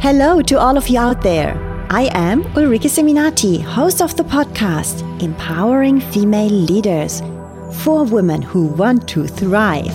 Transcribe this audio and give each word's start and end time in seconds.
Hello 0.00 0.40
to 0.40 0.58
all 0.58 0.76
of 0.76 0.88
you 0.88 0.98
out 0.98 1.22
there. 1.22 1.54
I 1.90 2.08
am 2.14 2.42
Ulrike 2.54 2.88
Seminati, 2.88 3.62
host 3.62 4.00
of 4.00 4.16
the 4.16 4.22
podcast 4.22 5.02
Empowering 5.22 6.00
Female 6.00 6.48
Leaders 6.50 7.20
for 7.82 8.04
women 8.04 8.40
who 8.40 8.66
want 8.68 9.08
to 9.08 9.26
thrive. 9.26 9.92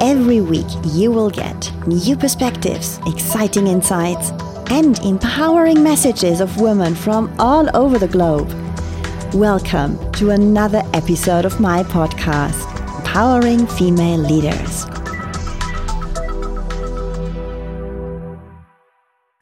Every 0.00 0.40
week, 0.40 0.66
you 0.86 1.10
will 1.10 1.30
get 1.30 1.72
new 1.86 2.16
perspectives, 2.16 3.00
exciting 3.06 3.66
insights, 3.66 4.30
and 4.70 4.98
empowering 5.00 5.82
messages 5.82 6.40
of 6.40 6.60
women 6.60 6.94
from 6.94 7.32
all 7.38 7.68
over 7.76 7.98
the 7.98 8.08
globe. 8.08 8.48
Welcome 9.34 9.98
to 10.12 10.30
another 10.30 10.82
episode 10.94 11.44
of 11.44 11.60
my 11.60 11.82
podcast, 11.82 12.77
Empowering 13.18 13.66
Female 13.66 14.20
Leaders. 14.20 14.86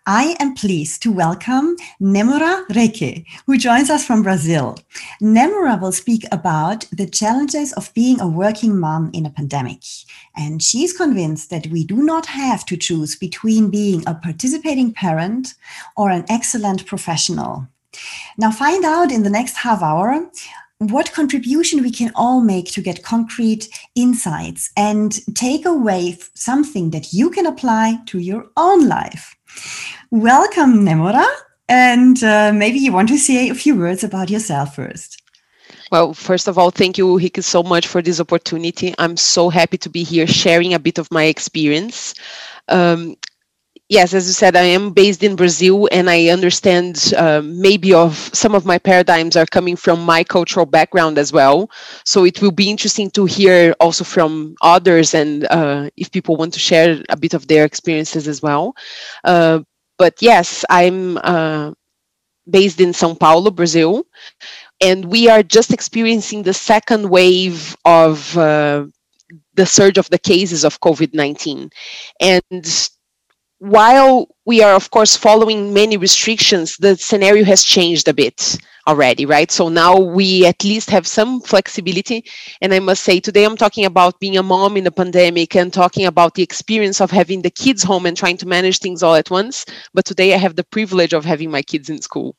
I 0.07 0.35
am 0.41 0.55
pleased 0.55 1.02
to 1.02 1.12
welcome 1.12 1.77
Nemora 2.01 2.66
Reke, 2.69 3.27
who 3.47 3.59
joins 3.59 3.91
us 3.91 4.02
from 4.02 4.23
Brazil. 4.23 4.79
Nemora 5.21 5.79
will 5.79 5.93
speak 5.93 6.25
about 6.33 6.87
the 6.91 7.07
challenges 7.07 7.75
of 7.75 7.93
being 7.93 8.19
a 8.19 8.27
working 8.27 8.80
mom 8.80 9.11
in 9.12 9.27
a 9.27 9.30
pandemic. 9.30 9.83
And 10.35 10.63
she's 10.63 10.97
convinced 10.97 11.51
that 11.51 11.66
we 11.66 11.85
do 11.85 12.02
not 12.02 12.24
have 12.24 12.65
to 12.66 12.79
choose 12.79 13.15
between 13.15 13.69
being 13.69 14.02
a 14.07 14.15
participating 14.15 14.95
parent 14.95 15.52
or 15.99 16.09
an 16.09 16.24
excellent 16.30 16.87
professional. 16.87 17.69
Now, 18.38 18.52
find 18.52 18.87
out 18.87 19.13
in 19.13 19.23
the 19.23 19.30
next 19.30 19.59
half 19.59 19.83
hour 19.83 20.30
what 20.79 21.12
contribution 21.12 21.83
we 21.83 21.91
can 21.91 22.12
all 22.15 22.41
make 22.41 22.66
to 22.73 22.83
get 22.83 23.03
concrete 23.03 23.69
insights 23.95 24.71
and 24.77 25.21
take 25.35 25.65
away 25.65 26.19
something 26.35 26.91
that 26.91 27.12
you 27.12 27.30
can 27.30 27.47
apply 27.47 27.99
to 28.07 28.19
your 28.19 28.46
own 28.57 28.87
life. 28.87 29.35
Welcome, 30.10 30.85
Nemora. 30.85 31.27
And 31.69 32.23
uh, 32.23 32.52
maybe 32.52 32.79
you 32.79 32.93
want 32.93 33.09
to 33.09 33.19
say 33.19 33.49
a 33.49 33.54
few 33.54 33.77
words 33.77 34.04
about 34.04 34.30
yourself 34.30 34.77
first. 34.77 35.23
Well, 35.91 36.15
first 36.15 36.49
of 36.49 36.59
all, 36.59 36.71
thank 36.71 36.99
you, 36.99 37.07
Ulrike, 37.07 37.43
so 37.43 37.63
much 37.63 37.87
for 37.87 38.02
this 38.02 38.21
opportunity. 38.21 38.95
I'm 38.99 39.16
so 39.16 39.49
happy 39.49 39.79
to 39.79 39.88
be 39.88 40.02
here 40.02 40.27
sharing 40.27 40.74
a 40.74 40.79
bit 40.79 40.99
of 40.99 41.10
my 41.10 41.24
experience. 41.24 42.15
Um, 42.69 43.16
yes, 43.88 44.15
as 44.15 44.26
you 44.26 44.32
said, 44.32 44.56
I 44.56 44.62
am 44.62 44.92
based 44.92 45.23
in 45.23 45.37
Brazil, 45.37 45.88
and 45.92 46.10
I 46.10 46.29
understand 46.29 47.12
uh, 47.16 47.42
maybe 47.45 47.95
of 47.95 48.15
some 48.32 48.54
of 48.54 48.65
my 48.66 48.79
paradigms 48.79 49.37
are 49.37 49.46
coming 49.46 49.76
from 49.76 50.04
my 50.04 50.24
cultural 50.24 50.66
background 50.66 51.18
as 51.18 51.32
well. 51.32 51.70
So 52.04 52.24
it 52.24 52.40
will 52.42 52.51
be 52.52 52.70
interesting 52.70 53.10
to 53.12 53.24
hear 53.24 53.74
also 53.80 54.04
from 54.04 54.57
others, 54.62 55.14
and 55.14 55.46
uh, 55.51 55.90
if 55.96 56.10
people 56.10 56.37
want 56.37 56.52
to 56.54 56.60
share 56.60 57.02
a 57.09 57.16
bit 57.16 57.34
of 57.34 57.46
their 57.48 57.64
experiences 57.64 58.29
as 58.29 58.42
well. 58.42 58.74
Uh, 59.24 59.60
but 59.98 60.20
yes, 60.20 60.64
I'm 60.70 61.18
uh, 61.18 61.73
based 62.48 62.80
in 62.80 62.92
Sao 62.92 63.14
Paulo, 63.14 63.51
Brazil, 63.51 64.06
and 64.81 65.06
we 65.06 65.28
are 65.28 65.42
just 65.42 65.72
experiencing 65.72 66.42
the 66.42 66.54
second 66.54 67.09
wave 67.09 67.76
of 67.84 68.37
uh, 68.37 68.87
the 69.54 69.66
surge 69.66 69.98
of 69.98 70.10
the 70.10 70.19
cases 70.19 70.64
of 70.64 70.81
COVID 70.81 71.14
19. 71.14 71.70
And 72.20 72.91
while 73.59 74.28
we 74.47 74.62
are, 74.62 74.75
of 74.75 74.91
course, 74.93 75.16
following 75.16 75.75
many 75.75 75.97
restrictions, 75.97 76.77
the 76.77 76.97
scenario 76.97 77.44
has 77.44 77.65
changed 77.65 78.06
a 78.06 78.15
bit 78.15 78.56
already, 78.87 79.27
right? 79.27 79.50
So 79.50 79.69
now 79.69 79.99
we 79.99 80.47
at 80.47 80.62
least 80.62 80.88
have 80.91 81.05
some 81.05 81.41
flexibility. 81.41 82.25
And 82.62 82.72
I 82.72 82.78
must 82.78 83.03
say, 83.03 83.19
today 83.19 83.43
I'm 83.43 83.56
talking 83.56 83.87
about 83.87 84.21
being 84.21 84.37
a 84.37 84.44
mom 84.44 84.77
in 84.77 84.84
the 84.84 84.93
pandemic 84.93 85.56
and 85.56 85.72
talking 85.72 86.06
about 86.06 86.34
the 86.34 86.44
experience 86.44 87.00
of 87.00 87.11
having 87.11 87.43
the 87.43 87.50
kids 87.50 87.83
home 87.83 88.06
and 88.06 88.16
trying 88.16 88.37
to 88.37 88.47
manage 88.47 88.78
things 88.78 89.03
all 89.03 89.16
at 89.16 89.33
once. 89.33 89.65
But 89.93 90.05
today 90.05 90.33
I 90.33 90.37
have 90.37 90.55
the 90.55 90.62
privilege 90.62 91.12
of 91.12 91.25
having 91.25 91.50
my 91.50 91.62
kids 91.62 91.91
in 91.91 92.00
school. 92.00 92.37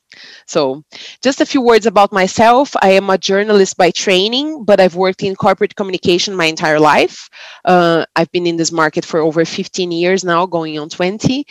So, 0.47 0.83
just 1.21 1.41
a 1.41 1.45
few 1.45 1.61
words 1.61 1.85
about 1.85 2.13
myself. 2.13 2.73
I 2.81 2.91
am 2.91 3.09
a 3.09 3.17
journalist 3.17 3.75
by 3.75 3.91
training, 3.91 4.63
but 4.63 4.79
I've 4.79 4.95
worked 4.95 5.21
in 5.21 5.35
corporate 5.35 5.75
communication 5.75 6.33
my 6.33 6.45
entire 6.45 6.79
life. 6.79 7.29
Uh, 7.65 8.05
I've 8.15 8.31
been 8.31 8.47
in 8.47 8.55
this 8.55 8.71
market 8.71 9.03
for 9.03 9.19
over 9.19 9.43
15 9.43 9.91
years 9.91 10.23
now, 10.23 10.45
going 10.45 10.79
on 10.79 10.87
20 10.87 11.45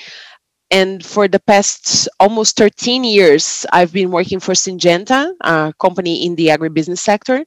and 0.71 1.05
for 1.05 1.29
the 1.29 1.41
past 1.41 2.09
almost 2.19 2.57
13 2.57 3.05
years, 3.05 3.65
I've 3.73 3.93
been 3.93 4.11
working 4.11 4.41
for 4.41 4.53
Syngenta, 4.53 5.33
a 5.43 5.73
company 5.79 6.27
in 6.27 6.35
the 6.35 6.49
agribusiness 6.49 6.99
sector. 6.99 7.45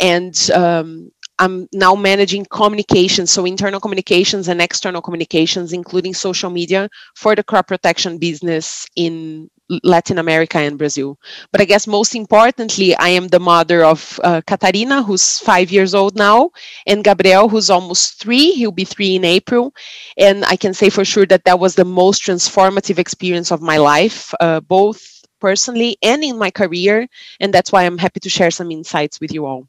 And 0.00 0.50
um, 0.52 1.10
I'm 1.38 1.68
now 1.72 1.94
managing 1.94 2.46
communications, 2.50 3.30
so 3.30 3.46
internal 3.46 3.80
communications 3.80 4.48
and 4.48 4.60
external 4.60 5.00
communications, 5.00 5.72
including 5.72 6.12
social 6.12 6.50
media 6.50 6.90
for 7.16 7.34
the 7.34 7.42
crop 7.42 7.68
protection 7.68 8.18
business 8.18 8.86
in 8.94 9.50
Latin 9.82 10.18
America 10.18 10.58
and 10.58 10.78
Brazil. 10.78 11.18
But 11.52 11.60
I 11.60 11.64
guess 11.64 11.86
most 11.86 12.14
importantly, 12.14 12.96
I 12.96 13.08
am 13.10 13.28
the 13.28 13.40
mother 13.40 13.84
of 13.84 14.18
uh, 14.24 14.40
Catarina, 14.46 15.02
who's 15.02 15.38
five 15.38 15.70
years 15.70 15.94
old 15.94 16.16
now, 16.16 16.50
and 16.86 17.04
Gabriel, 17.04 17.48
who's 17.48 17.70
almost 17.70 18.20
three. 18.20 18.52
He'll 18.52 18.72
be 18.72 18.84
three 18.84 19.16
in 19.16 19.24
April. 19.24 19.72
And 20.18 20.44
I 20.44 20.56
can 20.56 20.74
say 20.74 20.90
for 20.90 21.04
sure 21.04 21.26
that 21.26 21.44
that 21.44 21.58
was 21.58 21.74
the 21.74 21.84
most 21.84 22.22
transformative 22.22 22.98
experience 22.98 23.52
of 23.52 23.62
my 23.62 23.76
life, 23.76 24.32
uh, 24.40 24.60
both 24.60 25.00
personally 25.40 25.96
and 26.02 26.22
in 26.22 26.38
my 26.38 26.50
career. 26.50 27.06
And 27.40 27.52
that's 27.54 27.72
why 27.72 27.84
I'm 27.84 27.98
happy 27.98 28.20
to 28.20 28.28
share 28.28 28.50
some 28.50 28.70
insights 28.70 29.20
with 29.20 29.32
you 29.32 29.46
all. 29.46 29.68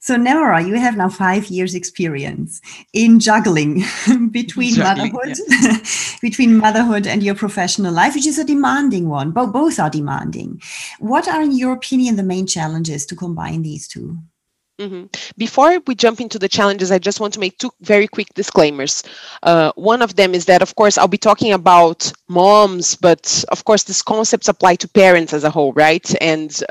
So, 0.00 0.16
Nemora, 0.16 0.66
you 0.66 0.74
have 0.74 0.96
now 0.96 1.08
five 1.08 1.46
years 1.46 1.74
experience 1.74 2.60
in 2.92 3.20
juggling 3.20 3.82
between 4.30 4.74
juggling, 4.74 5.12
motherhood, 5.12 5.38
yeah. 5.48 5.78
between 6.22 6.56
motherhood 6.56 7.06
and 7.06 7.22
your 7.22 7.34
professional 7.34 7.92
life, 7.92 8.14
which 8.14 8.26
is 8.26 8.38
a 8.38 8.44
demanding 8.44 9.08
one. 9.08 9.30
But 9.32 9.46
both 9.46 9.78
are 9.78 9.90
demanding. 9.90 10.60
What 10.98 11.28
are, 11.28 11.42
in 11.42 11.52
your 11.52 11.72
opinion, 11.72 12.16
the 12.16 12.22
main 12.22 12.46
challenges 12.46 13.06
to 13.06 13.16
combine 13.16 13.62
these 13.62 13.88
2 13.88 14.18
mm-hmm. 14.80 15.04
Before 15.36 15.80
we 15.86 15.94
jump 15.94 16.20
into 16.20 16.38
the 16.38 16.48
challenges, 16.48 16.90
I 16.90 16.98
just 16.98 17.20
want 17.20 17.34
to 17.34 17.40
make 17.40 17.58
two 17.58 17.70
very 17.80 18.06
quick 18.06 18.28
disclaimers. 18.34 19.02
Uh, 19.42 19.72
one 19.76 20.02
of 20.02 20.16
them 20.16 20.34
is 20.34 20.44
that, 20.46 20.62
of 20.62 20.74
course, 20.76 20.98
I'll 20.98 21.08
be 21.08 21.18
talking 21.18 21.52
about 21.52 22.12
moms, 22.28 22.96
but 22.96 23.44
of 23.48 23.64
course, 23.64 23.84
these 23.84 24.02
concepts 24.02 24.48
apply 24.48 24.76
to 24.76 24.88
parents 24.88 25.32
as 25.32 25.44
a 25.44 25.50
whole, 25.50 25.72
right? 25.72 26.14
And 26.20 26.62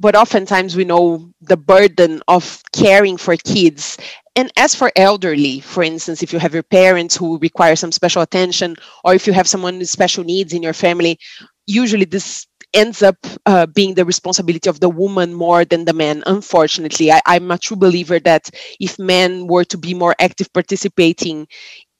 but 0.00 0.16
oftentimes 0.16 0.76
we 0.76 0.84
know 0.84 1.30
the 1.40 1.56
burden 1.56 2.20
of 2.28 2.62
caring 2.72 3.16
for 3.16 3.36
kids. 3.36 3.98
And 4.36 4.50
as 4.56 4.74
for 4.74 4.90
elderly 4.96 5.60
for 5.60 5.82
instance 5.84 6.22
if 6.22 6.32
you 6.32 6.38
have 6.40 6.54
your 6.54 6.64
parents 6.64 7.16
who 7.16 7.38
require 7.38 7.76
some 7.76 7.92
special 7.92 8.22
attention 8.22 8.74
or 9.04 9.14
if 9.14 9.26
you 9.26 9.32
have 9.32 9.46
someone 9.46 9.78
with 9.78 9.88
special 9.88 10.24
needs 10.24 10.52
in 10.52 10.62
your 10.62 10.72
family 10.72 11.18
usually 11.66 12.04
this 12.04 12.46
ends 12.72 13.02
up 13.02 13.16
uh, 13.46 13.66
being 13.66 13.94
the 13.94 14.04
responsibility 14.04 14.68
of 14.68 14.80
the 14.80 14.88
woman 14.88 15.32
more 15.32 15.64
than 15.64 15.84
the 15.84 15.92
man 15.92 16.24
unfortunately. 16.26 17.12
I, 17.12 17.20
i'm 17.26 17.50
a 17.52 17.58
true 17.58 17.76
believer 17.76 18.18
that 18.20 18.50
if 18.80 18.98
men 18.98 19.46
were 19.46 19.64
to 19.66 19.78
be 19.78 19.94
more 19.94 20.14
active 20.18 20.52
participating 20.52 21.46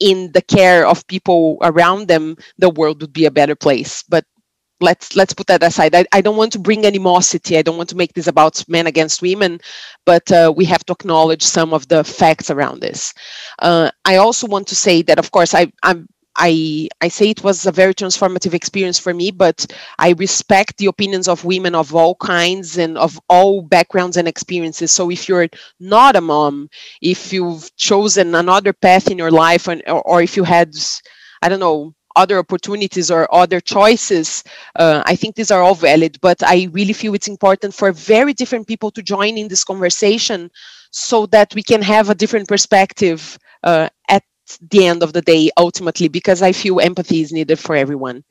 in 0.00 0.32
the 0.32 0.42
care 0.42 0.86
of 0.86 1.06
people 1.06 1.58
around 1.62 2.08
them 2.08 2.36
the 2.58 2.70
world 2.70 3.00
would 3.00 3.12
be 3.12 3.26
a 3.26 3.30
better 3.30 3.54
place. 3.54 4.02
But 4.08 4.24
let's 4.80 5.16
let's 5.16 5.34
put 5.34 5.46
that 5.48 5.62
aside. 5.62 5.94
I, 5.94 6.04
I 6.12 6.20
don't 6.20 6.36
want 6.36 6.52
to 6.52 6.58
bring 6.58 6.86
animosity. 6.86 7.56
I 7.56 7.62
don't 7.62 7.76
want 7.76 7.88
to 7.90 7.96
make 7.96 8.12
this 8.14 8.26
about 8.26 8.62
men 8.68 8.86
against 8.86 9.22
women 9.22 9.60
but 10.04 10.30
uh, 10.32 10.52
we 10.54 10.64
have 10.64 10.84
to 10.86 10.92
acknowledge 10.92 11.42
some 11.42 11.72
of 11.72 11.88
the 11.88 12.04
facts 12.04 12.50
around 12.50 12.80
this. 12.80 13.14
Uh, 13.58 13.90
i 14.04 14.16
also 14.16 14.46
want 14.46 14.66
to 14.66 14.74
say 14.74 15.02
that 15.02 15.18
of 15.18 15.30
course 15.30 15.54
i 15.54 15.70
i'm 15.82 16.06
I, 16.36 16.88
I 17.00 17.06
say 17.06 17.30
it 17.30 17.44
was 17.44 17.64
a 17.64 17.70
very 17.70 17.94
transformative 17.94 18.54
experience 18.54 18.98
for 18.98 19.14
me, 19.14 19.30
but 19.30 19.66
I 20.00 20.14
respect 20.18 20.78
the 20.78 20.86
opinions 20.86 21.28
of 21.28 21.44
women 21.44 21.76
of 21.76 21.94
all 21.94 22.16
kinds 22.16 22.76
and 22.76 22.98
of 22.98 23.20
all 23.28 23.62
backgrounds 23.62 24.16
and 24.16 24.26
experiences. 24.26 24.90
So 24.90 25.12
if 25.12 25.28
you're 25.28 25.46
not 25.78 26.16
a 26.16 26.20
mom, 26.20 26.70
if 27.00 27.32
you've 27.32 27.70
chosen 27.76 28.34
another 28.34 28.72
path 28.72 29.08
in 29.12 29.16
your 29.16 29.30
life, 29.30 29.68
or, 29.68 29.76
or 29.86 30.22
if 30.22 30.36
you 30.36 30.42
had, 30.42 30.74
I 31.40 31.48
don't 31.48 31.60
know, 31.60 31.94
other 32.16 32.38
opportunities 32.38 33.10
or 33.10 33.32
other 33.34 33.60
choices 33.60 34.42
uh, 34.76 35.02
i 35.06 35.14
think 35.16 35.34
these 35.34 35.50
are 35.50 35.62
all 35.62 35.74
valid 35.74 36.18
but 36.20 36.42
i 36.42 36.68
really 36.72 36.92
feel 36.92 37.14
it's 37.14 37.28
important 37.28 37.74
for 37.74 37.92
very 37.92 38.32
different 38.32 38.66
people 38.66 38.90
to 38.90 39.02
join 39.02 39.36
in 39.36 39.48
this 39.48 39.64
conversation 39.64 40.50
so 40.90 41.26
that 41.26 41.54
we 41.54 41.62
can 41.62 41.82
have 41.82 42.08
a 42.10 42.14
different 42.14 42.48
perspective 42.48 43.38
uh, 43.64 43.88
at 44.08 44.22
the 44.70 44.86
end 44.86 45.02
of 45.02 45.12
the 45.12 45.22
day 45.22 45.50
ultimately 45.56 46.08
because 46.08 46.42
i 46.42 46.52
feel 46.52 46.80
empathy 46.80 47.20
is 47.22 47.32
needed 47.32 47.58
for 47.58 47.74
everyone. 47.74 48.22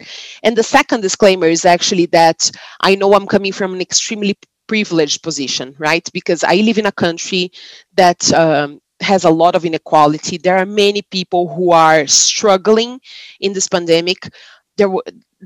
And 0.43 0.55
the 0.55 0.63
second 0.63 1.01
disclaimer 1.01 1.47
is 1.47 1.65
actually 1.65 2.05
that 2.07 2.51
i 2.81 2.95
know 2.95 3.13
i'm 3.13 3.27
coming 3.27 3.51
from 3.51 3.73
an 3.73 3.81
extremely 3.81 4.35
privileged 4.67 5.23
position 5.23 5.75
right? 5.79 6.07
Because 6.13 6.43
i 6.43 6.55
live 6.55 6.77
in 6.77 6.85
a 6.85 6.91
country 6.91 7.51
that 7.95 8.31
um, 8.33 8.79
has 9.03 9.23
a 9.23 9.29
lot 9.29 9.55
of 9.55 9.65
inequality. 9.65 10.37
There 10.37 10.57
are 10.57 10.65
many 10.65 11.01
people 11.01 11.53
who 11.53 11.71
are 11.71 12.07
struggling 12.07 12.99
in 13.39 13.53
this 13.53 13.67
pandemic. 13.67 14.29
There, 14.77 14.89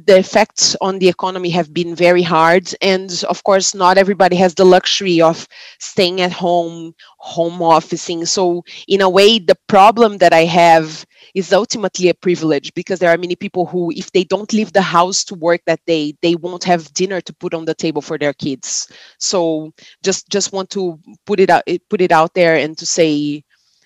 the 0.05 0.17
effects 0.17 0.75
on 0.79 0.99
the 0.99 1.09
economy 1.09 1.49
have 1.49 1.73
been 1.73 1.95
very 1.95 2.21
hard 2.21 2.71
and 2.81 3.23
of 3.29 3.43
course 3.43 3.73
not 3.73 3.97
everybody 3.97 4.35
has 4.35 4.53
the 4.53 4.65
luxury 4.65 5.19
of 5.21 5.47
staying 5.79 6.21
at 6.21 6.31
home 6.31 6.93
home 7.17 7.61
officing 7.61 8.25
so 8.25 8.63
in 8.87 9.01
a 9.01 9.09
way 9.09 9.39
the 9.39 9.57
problem 9.67 10.17
that 10.19 10.33
i 10.33 10.45
have 10.45 11.03
is 11.33 11.51
ultimately 11.51 12.09
a 12.09 12.13
privilege 12.13 12.71
because 12.75 12.99
there 12.99 13.09
are 13.09 13.17
many 13.17 13.35
people 13.35 13.65
who 13.65 13.91
if 13.95 14.11
they 14.11 14.23
don't 14.23 14.53
leave 14.53 14.71
the 14.73 14.81
house 14.81 15.23
to 15.23 15.33
work 15.35 15.61
that 15.65 15.83
day 15.87 16.13
they 16.21 16.35
won't 16.35 16.63
have 16.63 16.93
dinner 16.93 17.19
to 17.19 17.33
put 17.33 17.53
on 17.55 17.65
the 17.65 17.73
table 17.73 18.01
for 18.01 18.17
their 18.19 18.33
kids 18.33 18.91
so 19.17 19.73
just 20.03 20.29
just 20.29 20.53
want 20.53 20.69
to 20.69 20.99
put 21.25 21.39
it 21.39 21.49
out 21.49 21.63
put 21.89 22.01
it 22.01 22.11
out 22.11 22.33
there 22.35 22.55
and 22.55 22.77
to 22.77 22.85
say 22.85 23.43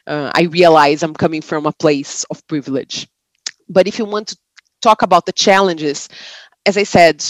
uh, 0.07 0.31
i 0.35 0.43
realize 0.43 1.03
i'm 1.03 1.13
coming 1.13 1.41
from 1.41 1.65
a 1.65 1.71
place 1.73 2.23
of 2.25 2.45
privilege 2.47 3.07
but 3.69 3.87
if 3.87 3.97
you 3.97 4.05
want 4.05 4.27
to 4.27 4.37
talk 4.81 5.01
about 5.01 5.25
the 5.25 5.31
challenges, 5.31 6.09
as 6.65 6.77
I 6.77 6.83
said, 6.83 7.23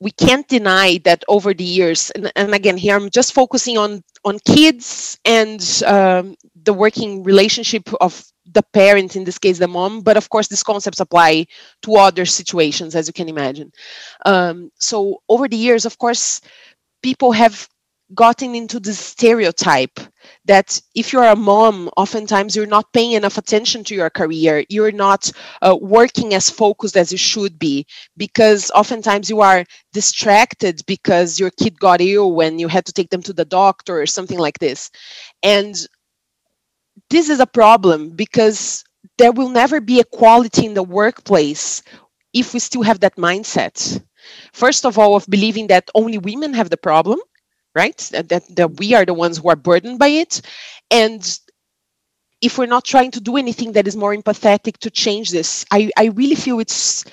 we 0.00 0.10
can't 0.10 0.46
deny 0.48 0.98
that 1.04 1.24
over 1.28 1.54
the 1.54 1.64
years, 1.64 2.10
and, 2.10 2.30
and 2.36 2.54
again, 2.54 2.76
here 2.76 2.96
I'm 2.96 3.10
just 3.10 3.32
focusing 3.32 3.78
on 3.78 4.02
on 4.24 4.38
kids 4.46 5.18
and 5.24 5.60
um, 5.86 6.34
the 6.64 6.74
working 6.74 7.22
relationship 7.22 7.88
of 8.00 8.24
the 8.52 8.62
parent, 8.72 9.16
in 9.16 9.24
this 9.24 9.38
case, 9.38 9.58
the 9.58 9.68
mom. 9.68 10.02
But 10.02 10.16
of 10.16 10.28
course, 10.28 10.48
these 10.48 10.62
concepts 10.62 11.00
apply 11.00 11.46
to 11.82 11.94
other 11.96 12.26
situations, 12.26 12.94
as 12.94 13.06
you 13.06 13.14
can 13.14 13.28
imagine. 13.28 13.72
Um, 14.26 14.70
so 14.78 15.22
over 15.28 15.48
the 15.48 15.56
years, 15.56 15.86
of 15.86 15.98
course, 15.98 16.40
people 17.02 17.32
have 17.32 17.68
gotten 18.14 18.54
into 18.54 18.78
this 18.78 18.98
stereotype 18.98 19.98
that 20.44 20.80
if 20.94 21.12
you're 21.12 21.24
a 21.24 21.36
mom 21.36 21.90
oftentimes 21.96 22.54
you're 22.54 22.66
not 22.66 22.92
paying 22.92 23.12
enough 23.12 23.36
attention 23.36 23.82
to 23.84 23.94
your 23.94 24.10
career. 24.10 24.64
You're 24.68 24.92
not 24.92 25.30
uh, 25.62 25.76
working 25.80 26.34
as 26.34 26.48
focused 26.48 26.96
as 26.96 27.10
you 27.10 27.18
should 27.18 27.58
be 27.58 27.86
because 28.16 28.70
oftentimes 28.70 29.28
you 29.28 29.40
are 29.40 29.64
distracted 29.92 30.82
because 30.86 31.40
your 31.40 31.50
kid 31.50 31.78
got 31.78 32.00
ill 32.00 32.32
when 32.32 32.58
you 32.58 32.68
had 32.68 32.86
to 32.86 32.92
take 32.92 33.10
them 33.10 33.22
to 33.22 33.32
the 33.32 33.44
doctor 33.44 34.00
or 34.00 34.06
something 34.06 34.38
like 34.38 34.58
this. 34.58 34.90
And 35.42 35.74
this 37.10 37.28
is 37.28 37.40
a 37.40 37.46
problem 37.46 38.10
because 38.10 38.84
there 39.18 39.32
will 39.32 39.48
never 39.48 39.80
be 39.80 40.00
equality 40.00 40.66
in 40.66 40.74
the 40.74 40.82
workplace 40.82 41.82
if 42.32 42.52
we 42.52 42.60
still 42.60 42.82
have 42.82 43.00
that 43.00 43.16
mindset. 43.16 44.02
First 44.52 44.84
of 44.84 44.98
all 44.98 45.16
of 45.16 45.26
believing 45.28 45.68
that 45.68 45.90
only 45.94 46.18
women 46.18 46.52
have 46.54 46.70
the 46.70 46.76
problem 46.76 47.18
right? 47.76 47.96
That, 48.10 48.30
that, 48.30 48.56
that 48.56 48.78
we 48.78 48.94
are 48.94 49.04
the 49.04 49.14
ones 49.14 49.38
who 49.38 49.50
are 49.50 49.56
burdened 49.56 49.98
by 49.98 50.08
it. 50.08 50.40
And 50.90 51.22
if 52.40 52.58
we're 52.58 52.66
not 52.66 52.84
trying 52.84 53.12
to 53.12 53.20
do 53.20 53.36
anything 53.36 53.72
that 53.72 53.86
is 53.86 53.96
more 53.96 54.16
empathetic 54.16 54.78
to 54.78 54.90
change 54.90 55.30
this, 55.30 55.64
I, 55.70 55.90
I 55.96 56.06
really 56.06 56.34
feel 56.34 56.58
it's 56.58 57.04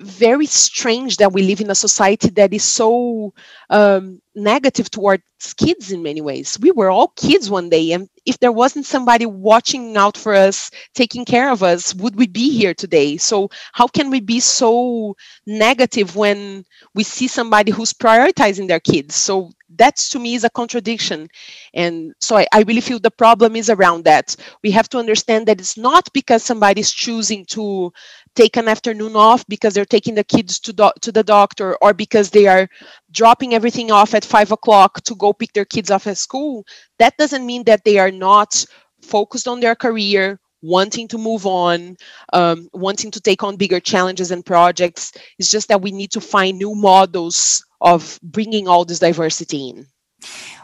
very 0.00 0.46
strange 0.46 1.18
that 1.18 1.32
we 1.32 1.42
live 1.42 1.60
in 1.60 1.70
a 1.70 1.74
society 1.74 2.30
that 2.30 2.54
is 2.54 2.64
so 2.64 3.34
um, 3.68 4.20
negative 4.34 4.90
towards 4.90 5.22
kids 5.58 5.92
in 5.92 6.02
many 6.02 6.22
ways. 6.22 6.58
We 6.60 6.70
were 6.70 6.90
all 6.90 7.08
kids 7.16 7.50
one 7.50 7.68
day, 7.68 7.92
and 7.92 8.08
if 8.24 8.38
there 8.38 8.52
wasn't 8.52 8.86
somebody 8.86 9.26
watching 9.26 9.96
out 9.98 10.16
for 10.16 10.34
us, 10.34 10.70
taking 10.94 11.26
care 11.26 11.50
of 11.50 11.62
us, 11.62 11.94
would 11.94 12.16
we 12.16 12.26
be 12.26 12.50
here 12.50 12.72
today? 12.72 13.18
So, 13.18 13.50
how 13.72 13.86
can 13.86 14.10
we 14.10 14.20
be 14.20 14.40
so 14.40 15.16
negative 15.46 16.16
when 16.16 16.64
we 16.94 17.02
see 17.02 17.28
somebody 17.28 17.70
who's 17.70 17.92
prioritizing 17.92 18.68
their 18.68 18.80
kids? 18.80 19.14
So, 19.14 19.52
that's 19.76 20.08
to 20.10 20.18
me 20.18 20.34
is 20.34 20.44
a 20.44 20.50
contradiction. 20.50 21.28
And 21.74 22.12
so 22.20 22.36
I, 22.36 22.46
I, 22.52 22.62
really 22.62 22.80
feel 22.80 22.98
the 22.98 23.10
problem 23.10 23.56
is 23.56 23.70
around 23.70 24.04
that. 24.04 24.34
We 24.62 24.70
have 24.72 24.88
to 24.90 24.98
understand 24.98 25.46
that 25.46 25.60
it's 25.60 25.76
not 25.76 26.08
because 26.12 26.42
somebody's 26.42 26.90
choosing 26.92 27.44
to 27.46 27.92
take 28.34 28.56
an 28.56 28.68
afternoon 28.68 29.16
off 29.16 29.44
because 29.48 29.74
they're 29.74 29.84
taking 29.84 30.14
the 30.14 30.24
kids 30.24 30.58
to, 30.60 30.72
do- 30.72 30.92
to 31.00 31.12
the 31.12 31.22
doctor 31.22 31.76
or 31.76 31.94
because 31.94 32.30
they 32.30 32.46
are 32.46 32.68
dropping 33.12 33.54
everything 33.54 33.90
off 33.90 34.14
at 34.14 34.24
five 34.24 34.52
o'clock 34.52 35.02
to 35.04 35.14
go 35.14 35.32
pick 35.32 35.52
their 35.52 35.64
kids 35.64 35.90
off 35.90 36.06
at 36.06 36.18
school. 36.18 36.64
That 36.98 37.16
doesn't 37.16 37.46
mean 37.46 37.64
that 37.64 37.84
they 37.84 37.98
are 37.98 38.10
not 38.10 38.64
focused 39.02 39.48
on 39.48 39.60
their 39.60 39.74
career 39.74 40.40
wanting 40.62 41.08
to 41.08 41.18
move 41.18 41.46
on, 41.46 41.96
um, 42.32 42.68
wanting 42.72 43.10
to 43.12 43.20
take 43.20 43.42
on 43.42 43.56
bigger 43.56 43.80
challenges 43.80 44.30
and 44.30 44.44
projects. 44.44 45.12
It's 45.38 45.50
just 45.50 45.68
that 45.68 45.82
we 45.82 45.92
need 45.92 46.10
to 46.12 46.20
find 46.20 46.58
new 46.58 46.74
models 46.74 47.64
of 47.80 48.18
bringing 48.22 48.68
all 48.68 48.84
this 48.84 48.98
diversity 48.98 49.70
in. 49.70 49.86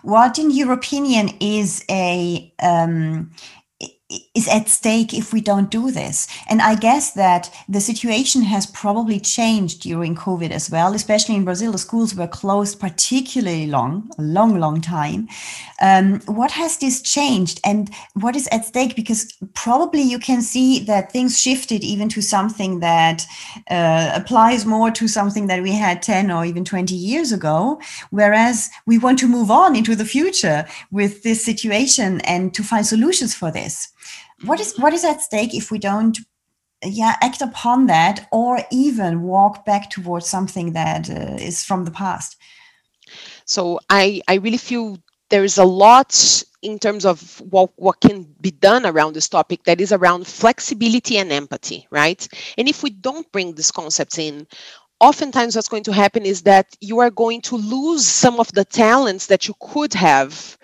What, 0.03 0.39
in 0.39 0.51
your 0.51 0.73
opinion, 0.73 1.31
is 1.41 1.85
a 1.91 2.53
um, 2.63 3.33
is 4.37 4.47
at 4.47 4.69
stake 4.69 5.13
if 5.13 5.33
we 5.33 5.41
don't 5.41 5.71
do 5.71 5.91
this. 5.91 6.29
And 6.49 6.63
I 6.63 6.77
guess 6.77 7.13
that 7.15 7.53
the 7.69 7.81
situation 7.81 8.43
has 8.43 8.67
probably 8.67 9.19
changed 9.19 9.83
during 9.83 10.15
COVID 10.15 10.51
as 10.51 10.71
well, 10.71 10.95
especially 10.95 11.35
in 11.35 11.45
Brazil. 11.45 11.73
The 11.73 11.79
schools 11.79 12.15
were 12.15 12.29
closed 12.29 12.79
particularly 12.79 13.67
long, 13.67 14.09
a 14.17 14.23
long, 14.23 14.61
long 14.61 14.81
time. 14.81 15.29
Um, 15.83 16.21
what 16.27 16.53
has 16.53 16.79
this 16.79 17.03
changed 17.03 17.61
and 17.65 17.91
what 18.15 18.37
is 18.37 18.49
at 18.53 18.65
stake? 18.65 18.95
Because 18.95 19.33
probably 19.55 20.03
you 20.03 20.21
can 20.21 20.41
see 20.41 20.79
that 20.85 21.11
things 21.11 21.41
shifted 21.41 21.83
even 21.83 22.09
to 22.11 22.23
something 22.23 22.79
that 22.81 23.27
uh, 23.71 24.13
applies 24.15 24.65
more 24.65 24.93
to 24.93 25.09
something 25.09 25.49
that 25.49 25.63
we 25.63 25.73
had 25.73 26.01
10 26.01 26.31
or 26.31 26.45
even 26.45 26.65
20 26.65 26.95
years 26.95 27.33
ago. 27.33 27.81
Whereas 28.11 28.71
we 28.87 28.99
want 28.99 29.19
to 29.19 29.27
move 29.27 29.51
on 29.51 29.75
into 29.75 29.97
the 29.97 30.05
future 30.05 30.65
with 30.93 31.25
this 31.25 31.45
situation 31.45 32.21
and 32.21 32.55
to 32.55 32.63
find 32.63 32.87
solutions 32.87 33.35
for 33.35 33.51
this 33.51 33.93
what 34.45 34.61
is 34.61 34.77
what 34.79 34.93
is 34.93 35.05
at 35.05 35.21
stake 35.21 35.55
if 35.55 35.71
we 35.71 35.79
don't 35.79 36.19
yeah 36.85 37.17
act 37.23 37.41
upon 37.41 37.87
that 37.87 38.29
or 38.33 38.61
even 38.71 39.23
walk 39.23 39.65
back 39.65 39.91
towards 39.91 40.29
something 40.29 40.73
that 40.73 41.09
uh, 41.09 41.37
is 41.41 41.65
from 41.65 41.85
the 41.85 41.91
past? 41.91 42.37
So 43.45 43.81
i 43.91 44.21
i 44.29 44.35
really 44.35 44.59
feel 44.59 44.99
there 45.31 45.45
is 45.45 45.59
a 45.59 45.65
lot 45.65 46.43
in 46.63 46.79
terms 46.79 47.05
of 47.05 47.41
what, 47.51 47.71
what 47.77 48.01
can 48.01 48.23
be 48.41 48.51
done 48.51 48.87
around 48.87 49.13
this 49.13 49.29
topic 49.29 49.65
that 49.65 49.81
is 49.81 49.93
around 49.93 50.27
flexibility 50.27 51.17
and 51.19 51.33
empathy 51.33 51.87
right? 51.91 52.29
And 52.59 52.69
if 52.69 52.83
we 52.83 52.91
don't 52.91 53.31
bring 53.33 53.55
these 53.55 53.71
concepts 53.71 54.19
in 54.19 54.47
oftentimes 55.01 55.57
what's 55.57 55.69
going 55.69 55.85
to 55.85 55.93
happen 55.93 56.25
is 56.25 56.43
that 56.43 56.77
you 56.81 56.99
are 57.01 57.11
going 57.11 57.41
to 57.43 57.57
lose 57.57 58.07
some 58.07 58.41
of 58.41 58.51
the 58.53 58.65
talents 58.65 59.27
that 59.27 59.47
you 59.47 59.55
could 59.61 59.95
have 59.95 60.57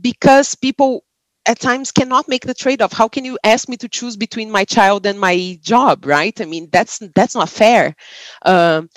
because 0.00 0.54
people 0.54 1.04
at 1.48 1.60
times 1.60 1.92
cannot 1.92 2.28
make 2.28 2.46
the 2.46 2.54
trade-off. 2.54 2.92
How 2.92 3.08
can 3.08 3.24
you 3.24 3.38
ask 3.44 3.68
me 3.68 3.76
to 3.78 3.88
choose 3.88 4.16
between 4.16 4.50
my 4.52 4.64
child 4.64 5.06
and 5.06 5.20
my 5.20 5.58
job 5.62 6.06
right? 6.06 6.38
I 6.40 6.46
mean 6.46 6.68
that's 6.72 6.98
that's 7.16 7.34
not 7.36 7.50
fair. 7.50 7.96
Um, 8.44 8.90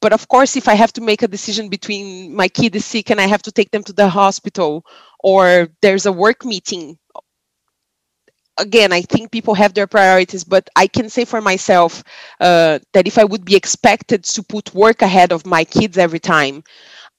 but 0.00 0.12
of 0.12 0.28
course 0.28 0.56
if 0.56 0.68
i 0.68 0.74
have 0.74 0.92
to 0.92 1.00
make 1.00 1.22
a 1.22 1.28
decision 1.28 1.68
between 1.68 2.34
my 2.34 2.48
kid 2.48 2.76
is 2.76 2.84
sick 2.84 3.10
and 3.10 3.20
i 3.20 3.26
have 3.26 3.42
to 3.42 3.52
take 3.52 3.70
them 3.72 3.84
to 3.84 3.92
the 3.94 4.08
hospital 4.08 4.84
or 5.24 5.68
there's 5.82 6.06
a 6.06 6.12
work 6.12 6.44
meeting 6.44 6.98
again 8.58 8.92
i 8.92 9.00
think 9.02 9.30
people 9.32 9.54
have 9.54 9.72
their 9.74 9.86
priorities 9.86 10.44
but 10.44 10.68
i 10.76 10.86
can 10.86 11.08
say 11.08 11.24
for 11.24 11.40
myself 11.40 12.02
uh, 12.40 12.78
that 12.92 13.06
if 13.06 13.18
i 13.18 13.24
would 13.24 13.44
be 13.44 13.56
expected 13.56 14.24
to 14.24 14.42
put 14.42 14.74
work 14.74 15.00
ahead 15.02 15.32
of 15.32 15.46
my 15.46 15.64
kids 15.64 15.96
every 15.96 16.20
time 16.20 16.62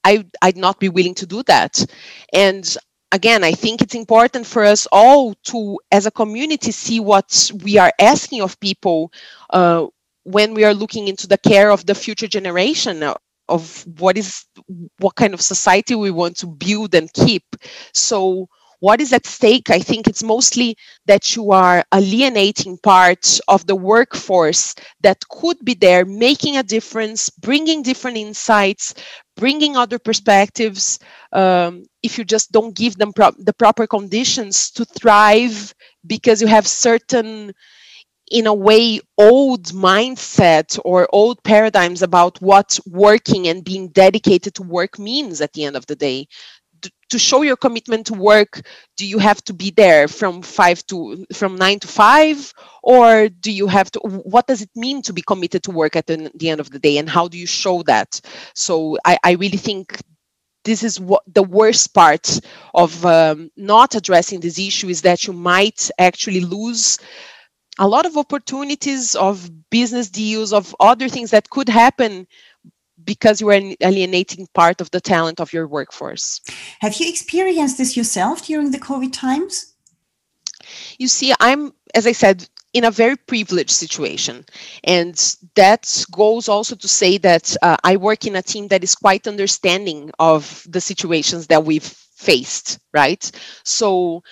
I, 0.04 0.26
i'd 0.42 0.56
not 0.56 0.80
be 0.80 0.88
willing 0.90 1.14
to 1.16 1.26
do 1.26 1.42
that. 1.44 1.84
And 2.32 2.64
again, 3.12 3.44
I 3.44 3.52
think 3.52 3.82
it's 3.82 3.94
important 3.94 4.46
for 4.46 4.64
us 4.64 4.86
all 4.92 5.34
to, 5.44 5.78
as 5.92 6.06
a 6.06 6.10
community, 6.10 6.72
see 6.72 7.00
what 7.00 7.50
we 7.62 7.78
are 7.78 7.92
asking 8.00 8.42
of 8.42 8.58
people 8.60 9.12
uh, 9.50 9.86
when 10.24 10.54
we 10.54 10.64
are 10.64 10.74
looking 10.74 11.08
into 11.08 11.26
the 11.26 11.38
care 11.38 11.70
of 11.70 11.86
the 11.86 11.94
future 11.94 12.26
generation 12.26 13.02
of 13.48 13.86
what 13.98 14.16
is 14.16 14.46
what 14.98 15.14
kind 15.16 15.34
of 15.34 15.40
society 15.40 15.94
we 15.94 16.10
want 16.10 16.36
to 16.38 16.46
build 16.46 16.94
and 16.94 17.12
keep. 17.12 17.44
So 17.92 18.48
what 18.84 19.00
is 19.00 19.14
at 19.14 19.24
stake? 19.24 19.70
I 19.70 19.78
think 19.78 20.06
it's 20.06 20.22
mostly 20.22 20.76
that 21.06 21.34
you 21.34 21.52
are 21.52 21.82
alienating 21.94 22.76
part 22.76 23.40
of 23.48 23.66
the 23.66 23.74
workforce 23.74 24.74
that 25.00 25.26
could 25.30 25.56
be 25.64 25.72
there 25.72 26.04
making 26.04 26.58
a 26.58 26.62
difference 26.62 27.30
bringing 27.30 27.82
different 27.82 28.18
insights 28.18 28.92
bringing 29.38 29.74
other 29.74 29.98
perspectives 29.98 30.98
um, 31.32 31.86
if 32.02 32.18
you 32.18 32.24
just 32.24 32.52
don't 32.52 32.76
give 32.76 32.94
them 32.98 33.14
pro- 33.14 33.38
the 33.38 33.54
proper 33.54 33.86
conditions 33.86 34.70
to 34.72 34.84
thrive 34.84 35.74
because 36.06 36.42
you 36.42 36.46
have 36.46 36.66
certain 36.66 37.54
in 38.30 38.46
a 38.46 38.54
way 38.54 39.00
old 39.16 39.64
mindset 39.68 40.78
or 40.84 41.08
old 41.12 41.42
paradigms 41.42 42.02
about 42.02 42.40
what 42.42 42.78
working 42.86 43.48
and 43.48 43.64
being 43.64 43.88
dedicated 43.88 44.54
to 44.54 44.62
work 44.62 44.98
means 44.98 45.40
at 45.40 45.52
the 45.54 45.64
end 45.64 45.76
of 45.76 45.86
the 45.86 45.96
day 45.96 46.26
to 47.10 47.18
show 47.18 47.42
your 47.42 47.56
commitment 47.56 48.06
to 48.06 48.14
work 48.14 48.62
do 48.96 49.06
you 49.06 49.18
have 49.18 49.42
to 49.44 49.52
be 49.52 49.70
there 49.70 50.08
from 50.08 50.42
five 50.42 50.84
to 50.86 51.26
from 51.32 51.56
nine 51.56 51.78
to 51.80 51.88
five? 51.88 52.52
Or 52.82 53.28
do 53.28 53.50
you 53.52 53.66
have 53.66 53.90
to 53.92 54.00
what 54.00 54.46
does 54.46 54.62
it 54.62 54.70
mean 54.74 55.02
to 55.02 55.12
be 55.12 55.22
committed 55.22 55.62
to 55.64 55.70
work 55.70 55.96
at 55.96 56.06
the, 56.06 56.30
the 56.34 56.50
end 56.50 56.60
of 56.60 56.70
the 56.70 56.78
day? 56.78 56.98
And 56.98 57.08
how 57.08 57.28
do 57.28 57.38
you 57.38 57.46
show 57.46 57.82
that? 57.84 58.20
So 58.54 58.98
i, 59.04 59.18
I 59.24 59.32
really 59.32 59.58
think 59.58 60.00
this 60.64 60.82
is 60.82 60.98
what 60.98 61.22
the 61.26 61.42
worst 61.42 61.94
part 61.94 62.40
of 62.74 63.04
um, 63.04 63.50
not 63.56 63.94
addressing 63.94 64.40
this 64.40 64.58
issue 64.58 64.88
is 64.88 65.02
that 65.02 65.26
you 65.26 65.32
might 65.32 65.90
actually 65.98 66.40
lose 66.40 66.98
a 67.78 67.86
lot 67.88 68.06
of 68.06 68.16
opportunities 68.16 69.14
of 69.14 69.50
business 69.70 70.08
deals 70.08 70.52
of 70.52 70.74
other 70.80 71.08
things 71.08 71.30
that 71.32 71.50
could 71.50 71.68
happen 71.68 72.26
because 73.02 73.40
you 73.40 73.48
are 73.50 73.60
alienating 73.80 74.46
part 74.54 74.80
of 74.80 74.90
the 74.90 75.00
talent 75.00 75.40
of 75.40 75.52
your 75.52 75.66
workforce. 75.66 76.40
Have 76.80 76.96
you 76.96 77.08
experienced 77.08 77.78
this 77.78 77.96
yourself 77.96 78.46
during 78.46 78.70
the 78.70 78.78
COVID 78.78 79.12
times? 79.12 79.74
You 80.98 81.08
see, 81.08 81.32
I'm, 81.40 81.72
as 81.94 82.06
I 82.06 82.12
said, 82.12 82.48
in 82.72 82.84
a 82.84 82.90
very 82.90 83.16
privileged 83.16 83.70
situation. 83.70 84.44
And 84.82 85.14
that 85.54 86.04
goes 86.10 86.48
also 86.48 86.74
to 86.74 86.88
say 86.88 87.18
that 87.18 87.56
uh, 87.62 87.76
I 87.84 87.96
work 87.96 88.26
in 88.26 88.36
a 88.36 88.42
team 88.42 88.68
that 88.68 88.82
is 88.82 88.96
quite 88.96 89.28
understanding 89.28 90.10
of 90.18 90.66
the 90.68 90.80
situations 90.80 91.46
that 91.46 91.64
we've 91.64 91.84
faced, 92.16 92.80
right? 92.92 93.30
So, 93.64 94.22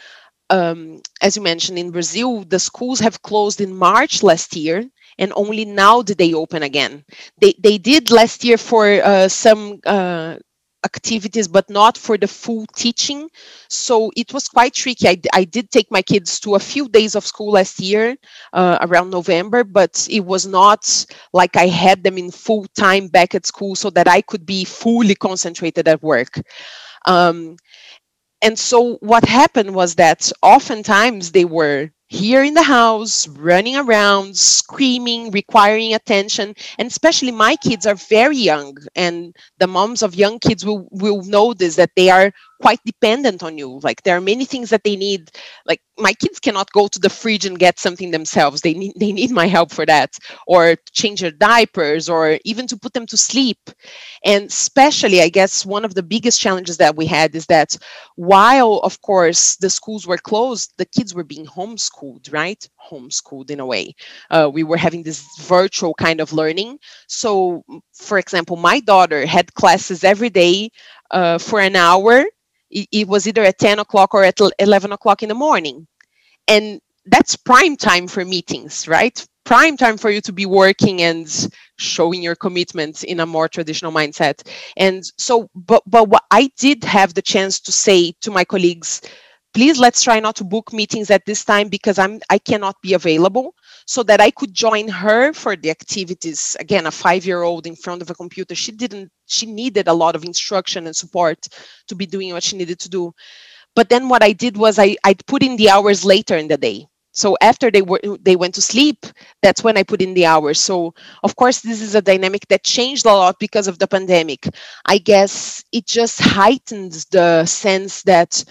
um, 0.50 1.00
as 1.22 1.36
you 1.36 1.42
mentioned, 1.42 1.78
in 1.78 1.92
Brazil, 1.92 2.44
the 2.44 2.58
schools 2.58 2.98
have 3.00 3.22
closed 3.22 3.60
in 3.60 3.74
March 3.74 4.22
last 4.22 4.56
year 4.56 4.84
and 5.18 5.32
only 5.36 5.64
now 5.64 6.02
did 6.02 6.18
they 6.18 6.34
open 6.34 6.62
again. 6.62 7.04
They 7.40 7.54
they 7.58 7.78
did 7.78 8.10
last 8.10 8.44
year 8.44 8.58
for 8.58 8.86
uh, 9.02 9.28
some 9.28 9.80
uh, 9.86 10.36
activities, 10.84 11.46
but 11.46 11.70
not 11.70 11.96
for 11.96 12.18
the 12.18 12.26
full 12.26 12.66
teaching. 12.74 13.28
So 13.68 14.10
it 14.16 14.32
was 14.34 14.48
quite 14.48 14.74
tricky. 14.74 15.08
I, 15.08 15.20
I 15.32 15.44
did 15.44 15.70
take 15.70 15.90
my 15.90 16.02
kids 16.02 16.40
to 16.40 16.54
a 16.56 16.58
few 16.60 16.88
days 16.88 17.14
of 17.14 17.24
school 17.26 17.52
last 17.52 17.80
year 17.80 18.16
uh, 18.52 18.78
around 18.80 19.10
November, 19.10 19.64
but 19.64 20.06
it 20.10 20.24
was 20.24 20.46
not 20.46 21.06
like 21.32 21.56
I 21.56 21.66
had 21.66 22.02
them 22.02 22.18
in 22.18 22.30
full 22.30 22.66
time 22.74 23.08
back 23.08 23.34
at 23.34 23.46
school 23.46 23.74
so 23.76 23.90
that 23.90 24.08
I 24.08 24.22
could 24.22 24.44
be 24.44 24.64
fully 24.64 25.14
concentrated 25.14 25.86
at 25.88 26.02
work. 26.02 26.40
Um, 27.06 27.56
and 28.42 28.58
so 28.58 28.96
what 28.96 29.24
happened 29.24 29.74
was 29.74 29.94
that 29.96 30.30
oftentimes 30.42 31.32
they 31.32 31.44
were 31.44 31.90
here 32.12 32.44
in 32.44 32.54
the 32.54 32.62
house, 32.62 33.26
running 33.28 33.76
around, 33.76 34.36
screaming, 34.36 35.30
requiring 35.30 35.94
attention. 35.94 36.54
And 36.78 36.88
especially 36.88 37.32
my 37.32 37.56
kids 37.56 37.86
are 37.86 37.94
very 37.94 38.36
young, 38.36 38.76
and 38.94 39.34
the 39.58 39.66
moms 39.66 40.02
of 40.02 40.14
young 40.14 40.38
kids 40.38 40.64
will, 40.64 40.86
will 40.90 41.22
this 41.54 41.76
that 41.76 41.90
they 41.96 42.10
are 42.10 42.32
quite 42.62 42.80
dependent 42.86 43.42
on 43.42 43.58
you. 43.58 43.80
Like 43.82 44.02
there 44.04 44.16
are 44.16 44.20
many 44.20 44.44
things 44.46 44.70
that 44.70 44.84
they 44.84 44.96
need. 44.96 45.30
Like 45.66 45.80
my 45.98 46.12
kids 46.14 46.38
cannot 46.40 46.72
go 46.72 46.88
to 46.88 46.98
the 47.00 47.10
fridge 47.10 47.44
and 47.44 47.58
get 47.58 47.78
something 47.78 48.12
themselves. 48.12 48.60
They 48.62 48.74
need 48.74 48.94
they 48.96 49.12
need 49.12 49.30
my 49.32 49.46
help 49.48 49.72
for 49.72 49.84
that, 49.86 50.10
or 50.46 50.76
change 50.92 51.20
their 51.20 51.32
diapers, 51.32 52.08
or 52.08 52.38
even 52.44 52.66
to 52.68 52.76
put 52.78 52.94
them 52.94 53.06
to 53.06 53.16
sleep. 53.16 53.58
And 54.24 54.44
especially, 54.44 55.20
I 55.20 55.28
guess 55.28 55.66
one 55.66 55.84
of 55.84 55.94
the 55.94 56.02
biggest 56.02 56.40
challenges 56.40 56.76
that 56.78 56.96
we 56.96 57.06
had 57.06 57.34
is 57.34 57.46
that 57.46 57.76
while, 58.16 58.80
of 58.84 59.00
course, 59.02 59.56
the 59.56 59.70
schools 59.70 60.06
were 60.06 60.18
closed, 60.18 60.72
the 60.78 60.86
kids 60.86 61.14
were 61.14 61.24
being 61.24 61.46
homeschooled, 61.46 62.32
right? 62.32 62.68
Homeschooled 62.90 63.50
in 63.50 63.60
a 63.60 63.66
way. 63.66 63.94
Uh, 64.30 64.50
we 64.52 64.62
were 64.64 64.76
having 64.76 65.02
this 65.02 65.24
virtual 65.40 65.94
kind 65.94 66.20
of 66.20 66.32
learning. 66.32 66.78
So, 67.08 67.64
for 67.94 68.18
example, 68.18 68.56
my 68.56 68.80
daughter 68.80 69.26
had 69.26 69.54
classes 69.54 70.04
every 70.04 70.30
day 70.30 70.70
uh, 71.10 71.38
for 71.38 71.60
an 71.60 71.76
hour 71.76 72.24
it, 72.72 73.08
was 73.08 73.26
either 73.28 73.42
at 73.42 73.58
10 73.58 73.78
o'clock 73.78 74.14
or 74.14 74.24
at 74.24 74.38
11 74.58 74.92
o'clock 74.92 75.22
in 75.22 75.28
the 75.28 75.34
morning. 75.34 75.86
And 76.48 76.80
that's 77.06 77.36
prime 77.36 77.76
time 77.76 78.06
for 78.08 78.24
meetings 78.24 78.88
right? 78.88 79.24
Prime 79.44 79.76
time 79.76 79.98
for 79.98 80.10
you 80.10 80.20
to 80.20 80.32
be 80.32 80.46
working 80.46 81.02
and 81.02 81.26
showing 81.76 82.22
your 82.22 82.36
commitment 82.36 83.02
in 83.02 83.20
a 83.20 83.26
more 83.26 83.48
traditional 83.48 83.90
mindset. 83.90 84.46
And 84.76 85.02
so 85.18 85.48
but 85.54 85.82
but 85.86 86.08
what 86.08 86.24
i 86.30 86.50
did 86.58 86.84
have 86.84 87.14
the 87.14 87.22
chance 87.22 87.60
to 87.60 87.72
say 87.72 88.12
to 88.20 88.30
my 88.30 88.44
colleagues 88.44 89.00
please 89.54 89.78
let's 89.78 90.02
try 90.02 90.20
not 90.20 90.36
to 90.36 90.44
book 90.44 90.72
meetings 90.72 91.10
at 91.10 91.24
this 91.26 91.44
time 91.44 91.68
because 91.68 91.98
i'm 91.98 92.20
i 92.30 92.38
cannot 92.38 92.76
be 92.82 92.94
available 92.94 93.54
so 93.86 94.02
that 94.04 94.20
I 94.20 94.30
could 94.30 94.54
join 94.54 94.88
her 94.88 95.32
for 95.32 95.56
the 95.56 95.70
activities. 95.70 96.56
Again, 96.60 96.86
a 96.86 96.90
five 96.90 97.24
year 97.24 97.42
old 97.42 97.66
in 97.66 97.76
front 97.76 98.02
of 98.02 98.10
a 98.10 98.14
computer, 98.14 98.54
she 98.54 98.72
didn't, 98.72 99.10
she 99.26 99.46
needed 99.46 99.88
a 99.88 99.94
lot 99.94 100.16
of 100.16 100.24
instruction 100.24 100.86
and 100.86 100.96
support 100.96 101.46
to 101.88 101.94
be 101.94 102.06
doing 102.06 102.32
what 102.32 102.42
she 102.42 102.56
needed 102.56 102.78
to 102.80 102.88
do. 102.88 103.12
But 103.74 103.88
then 103.88 104.08
what 104.08 104.22
I 104.22 104.32
did 104.32 104.56
was 104.56 104.78
I, 104.78 104.96
I'd 105.04 105.26
put 105.26 105.42
in 105.42 105.56
the 105.56 105.70
hours 105.70 106.04
later 106.04 106.36
in 106.36 106.48
the 106.48 106.56
day. 106.56 106.86
So 107.12 107.36
after 107.42 107.70
they 107.70 107.82
were 107.82 108.00
they 108.22 108.36
went 108.36 108.54
to 108.54 108.62
sleep, 108.62 109.04
that's 109.42 109.62
when 109.62 109.76
I 109.76 109.82
put 109.82 110.00
in 110.00 110.14
the 110.14 110.24
hours. 110.24 110.58
So 110.58 110.94
of 111.22 111.36
course 111.36 111.60
this 111.60 111.82
is 111.82 111.94
a 111.94 112.00
dynamic 112.00 112.48
that 112.48 112.64
changed 112.64 113.04
a 113.04 113.12
lot 113.12 113.38
because 113.38 113.68
of 113.68 113.78
the 113.78 113.86
pandemic. 113.86 114.48
I 114.86 114.96
guess 114.98 115.62
it 115.72 115.86
just 115.86 116.20
heightens 116.20 117.04
the 117.06 117.44
sense 117.44 118.02
that 118.04 118.42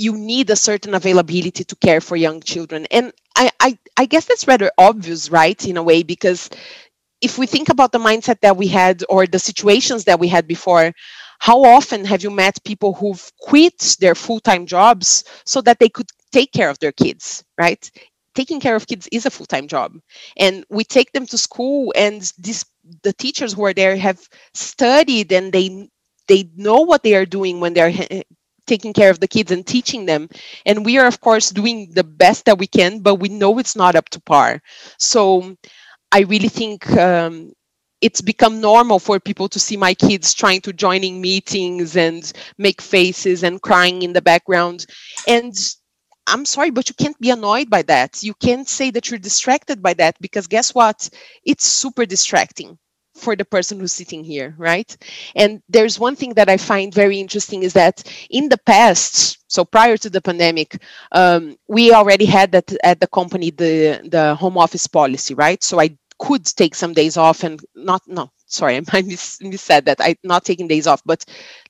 you 0.00 0.12
need 0.16 0.48
a 0.50 0.56
certain 0.56 0.94
availability 0.94 1.64
to 1.64 1.76
care 1.76 2.00
for 2.00 2.16
young 2.16 2.40
children. 2.40 2.86
And 2.90 3.12
I, 3.36 3.50
I, 3.60 3.78
I 3.96 4.06
guess 4.06 4.24
that's 4.24 4.48
rather 4.48 4.70
obvious, 4.78 5.30
right, 5.30 5.60
in 5.66 5.76
a 5.76 5.82
way, 5.82 6.02
because 6.02 6.48
if 7.20 7.38
we 7.38 7.46
think 7.46 7.68
about 7.68 7.92
the 7.92 7.98
mindset 7.98 8.40
that 8.40 8.56
we 8.56 8.66
had 8.66 9.04
or 9.08 9.26
the 9.26 9.38
situations 9.38 10.04
that 10.04 10.20
we 10.20 10.28
had 10.28 10.46
before, 10.46 10.92
how 11.38 11.62
often 11.64 12.04
have 12.04 12.22
you 12.22 12.30
met 12.30 12.64
people 12.64 12.94
who've 12.94 13.30
quit 13.40 13.96
their 14.00 14.14
full-time 14.14 14.66
jobs 14.66 15.24
so 15.44 15.60
that 15.62 15.78
they 15.78 15.88
could 15.88 16.08
take 16.32 16.52
care 16.52 16.70
of 16.70 16.78
their 16.78 16.92
kids, 16.92 17.44
right? 17.58 17.90
Taking 18.34 18.60
care 18.60 18.76
of 18.76 18.86
kids 18.86 19.08
is 19.12 19.26
a 19.26 19.30
full-time 19.30 19.68
job. 19.68 19.98
And 20.36 20.64
we 20.70 20.84
take 20.84 21.12
them 21.12 21.26
to 21.26 21.38
school 21.38 21.92
and 21.96 22.20
this 22.38 22.64
the 23.02 23.12
teachers 23.12 23.52
who 23.52 23.64
are 23.66 23.74
there 23.74 23.96
have 23.96 24.20
studied 24.54 25.32
and 25.32 25.52
they 25.52 25.88
they 26.28 26.48
know 26.56 26.80
what 26.80 27.02
they 27.02 27.14
are 27.14 27.26
doing 27.26 27.60
when 27.60 27.74
they're 27.74 27.92
taking 28.70 28.92
care 28.92 29.10
of 29.10 29.20
the 29.20 29.32
kids 29.36 29.50
and 29.52 29.66
teaching 29.66 30.06
them. 30.06 30.28
And 30.64 30.84
we 30.86 30.98
are 31.00 31.08
of 31.12 31.20
course 31.20 31.50
doing 31.50 31.78
the 31.98 32.04
best 32.04 32.44
that 32.44 32.58
we 32.62 32.68
can 32.78 33.00
but 33.00 33.16
we 33.22 33.28
know 33.28 33.58
it's 33.58 33.76
not 33.82 33.96
up 33.96 34.08
to 34.10 34.20
par. 34.32 34.50
So 34.98 35.56
i 36.12 36.20
really 36.32 36.52
think 36.60 36.78
um, 37.08 37.34
it's 38.06 38.22
become 38.32 38.60
normal 38.70 38.98
for 38.98 39.20
people 39.20 39.48
to 39.50 39.60
see 39.66 39.76
my 39.76 39.94
kids 40.06 40.34
trying 40.42 40.60
to 40.62 40.72
joining 40.86 41.20
meetings 41.20 41.96
and 42.06 42.22
make 42.66 42.80
faces 42.96 43.38
and 43.46 43.62
crying 43.68 44.02
in 44.06 44.12
the 44.14 44.26
background. 44.32 44.78
And 45.36 45.54
i'm 46.32 46.44
sorry 46.54 46.70
but 46.76 46.88
you 46.88 46.94
can't 47.02 47.20
be 47.26 47.30
annoyed 47.30 47.68
by 47.76 47.82
that. 47.92 48.10
You 48.28 48.34
can't 48.46 48.68
say 48.78 48.90
that 48.92 49.04
you're 49.08 49.28
distracted 49.30 49.78
by 49.86 49.94
that 50.00 50.14
because 50.20 50.46
guess 50.54 50.68
what? 50.78 50.98
It's 51.50 51.66
super 51.82 52.04
distracting 52.14 52.78
for 53.20 53.36
the 53.36 53.44
person 53.44 53.78
who's 53.80 53.92
sitting 53.92 54.24
here, 54.24 54.54
right? 54.58 54.96
And 55.36 55.62
there's 55.68 55.98
one 55.98 56.16
thing 56.16 56.34
that 56.34 56.48
I 56.48 56.56
find 56.56 56.92
very 56.94 57.18
interesting 57.20 57.62
is 57.62 57.74
that 57.74 58.02
in 58.30 58.48
the 58.48 58.58
past, 58.58 59.38
so 59.48 59.64
prior 59.64 59.96
to 59.98 60.10
the 60.10 60.20
pandemic, 60.20 60.82
um, 61.12 61.56
we 61.68 61.92
already 61.92 62.26
had 62.26 62.52
that 62.52 62.72
at 62.84 63.00
the 63.00 63.06
company 63.08 63.50
the 63.50 64.00
the 64.10 64.34
home 64.34 64.58
office 64.58 64.86
policy, 64.86 65.34
right? 65.34 65.62
So 65.62 65.80
I 65.80 65.96
could 66.18 66.44
take 66.44 66.74
some 66.74 66.92
days 66.92 67.16
off 67.16 67.44
and 67.44 67.60
not 67.74 68.02
no 68.06 68.30
sorry 68.46 68.76
i 68.92 69.02
mis, 69.02 69.38
mis 69.40 69.62
said 69.62 69.86
that 69.86 69.98
i 70.00 70.14
not 70.22 70.44
taking 70.44 70.68
days 70.68 70.86
off 70.86 71.00
but 71.06 71.24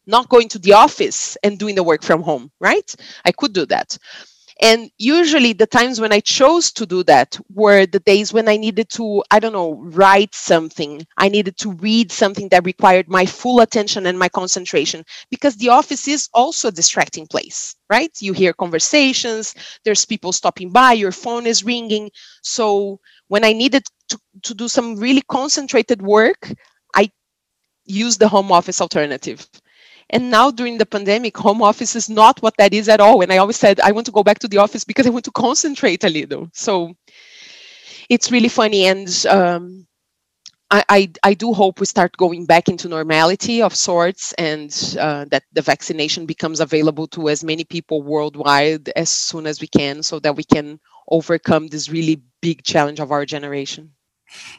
not 0.07 0.29
going 0.29 0.49
to 0.49 0.59
the 0.59 0.73
office 0.73 1.37
and 1.45 1.59
doing 1.59 1.77
the 1.77 1.83
work 1.85 2.03
from 2.03 2.23
home 2.23 2.51
right 2.61 2.95
i 3.25 3.31
could 3.31 3.53
do 3.53 3.65
that 3.67 3.97
and 4.63 4.91
usually 4.99 5.55
the 5.55 5.67
times 5.67 6.01
when 6.01 6.13
I 6.13 6.21
chose 6.21 6.71
to 6.73 6.85
do 6.85 7.03
that 7.05 7.39
were 7.51 7.87
the 7.87 8.01
days 8.01 8.33
when 8.33 8.49
I 8.49 8.57
needed 8.59 8.91
to, 8.91 9.23
I 9.31 9.41
don't 9.41 9.55
know, 9.55 9.81
write 9.83 10.35
something. 10.35 11.07
I 11.17 11.29
needed 11.29 11.57
to 11.59 11.73
read 11.73 12.13
something 12.13 12.49
that 12.51 12.67
required 12.67 13.09
my 13.09 13.25
full 13.25 13.61
attention 13.61 14.07
and 14.07 14.19
my 14.19 14.29
concentration 14.29 15.05
because 15.31 15.57
the 15.57 15.71
office 15.71 16.07
is 16.09 16.29
also 16.35 16.69
a 16.69 16.73
distracting 16.73 17.27
place, 17.27 17.75
right? 17.89 18.11
You 18.21 18.35
hear 18.35 18.53
conversations, 18.53 19.55
there's 19.85 20.05
people 20.05 20.33
stopping 20.33 20.71
by, 20.71 20.93
your 20.93 21.13
phone 21.13 21.47
is 21.47 21.65
ringing. 21.65 22.11
So 22.43 23.01
when 23.29 23.45
I 23.45 23.55
needed 23.55 23.85
to, 24.11 24.19
to 24.43 24.55
do 24.55 24.69
some 24.69 24.97
really 24.97 25.23
concentrated 25.23 26.03
work, 26.03 26.53
I 26.95 27.11
used 27.87 28.21
the 28.21 28.29
home 28.29 28.53
office 28.53 28.81
alternative 28.81 29.49
and 30.11 30.31
now 30.31 30.51
during 30.51 30.79
the 30.79 30.87
pandemic, 30.87 31.37
home 31.37 31.63
office 31.63 31.97
is 31.97 32.11
not 32.11 32.43
what 32.43 32.57
that 32.59 32.75
is 32.75 32.89
at 32.89 33.01
all. 33.01 33.23
And 33.23 33.33
I 33.33 33.39
always 33.39 33.57
said, 33.57 33.81
I 33.81 33.93
want 33.93 34.07
to 34.07 34.13
go 34.13 34.23
back 34.23 34.39
to 34.41 34.49
the 34.49 34.59
office 34.59 34.85
because 34.85 35.07
I 35.07 35.11
want 35.11 35.25
to 35.27 35.31
concentrate 35.31 36.05
a 36.05 36.09
little. 36.09 36.49
So 36.53 36.95
it's 38.09 38.33
really 38.33 38.49
funny. 38.49 38.87
And 38.87 39.09
um, 39.29 39.87
I, 40.71 40.85
I, 40.89 41.13
I, 41.23 41.35
do 41.35 41.53
hope 41.53 41.81
we 41.81 41.87
start 41.87 42.17
going 42.17 42.45
back 42.45 42.69
into 42.69 42.89
normality 42.89 43.63
of 43.63 43.75
sorts 43.75 44.33
and 44.35 44.97
uh, 44.99 45.27
that 45.31 45.45
the 45.53 45.63
vaccination 45.63 46.27
becomes 46.27 46.61
available 46.61 47.07
to 47.09 47.29
as 47.29 47.45
many 47.45 47.65
people 47.65 48.03
worldwide 48.03 48.89
as 48.91 49.11
soon 49.11 49.47
as 49.47 49.61
we 49.61 49.69
can 49.69 50.03
so 50.03 50.19
that 50.21 50.37
we 50.37 50.45
can 50.45 50.81
overcome 51.09 51.69
this 51.69 51.89
really 51.89 52.23
big 52.41 52.63
challenge 52.63 53.01
of 53.01 53.13
our 53.13 53.25
generation 53.25 53.93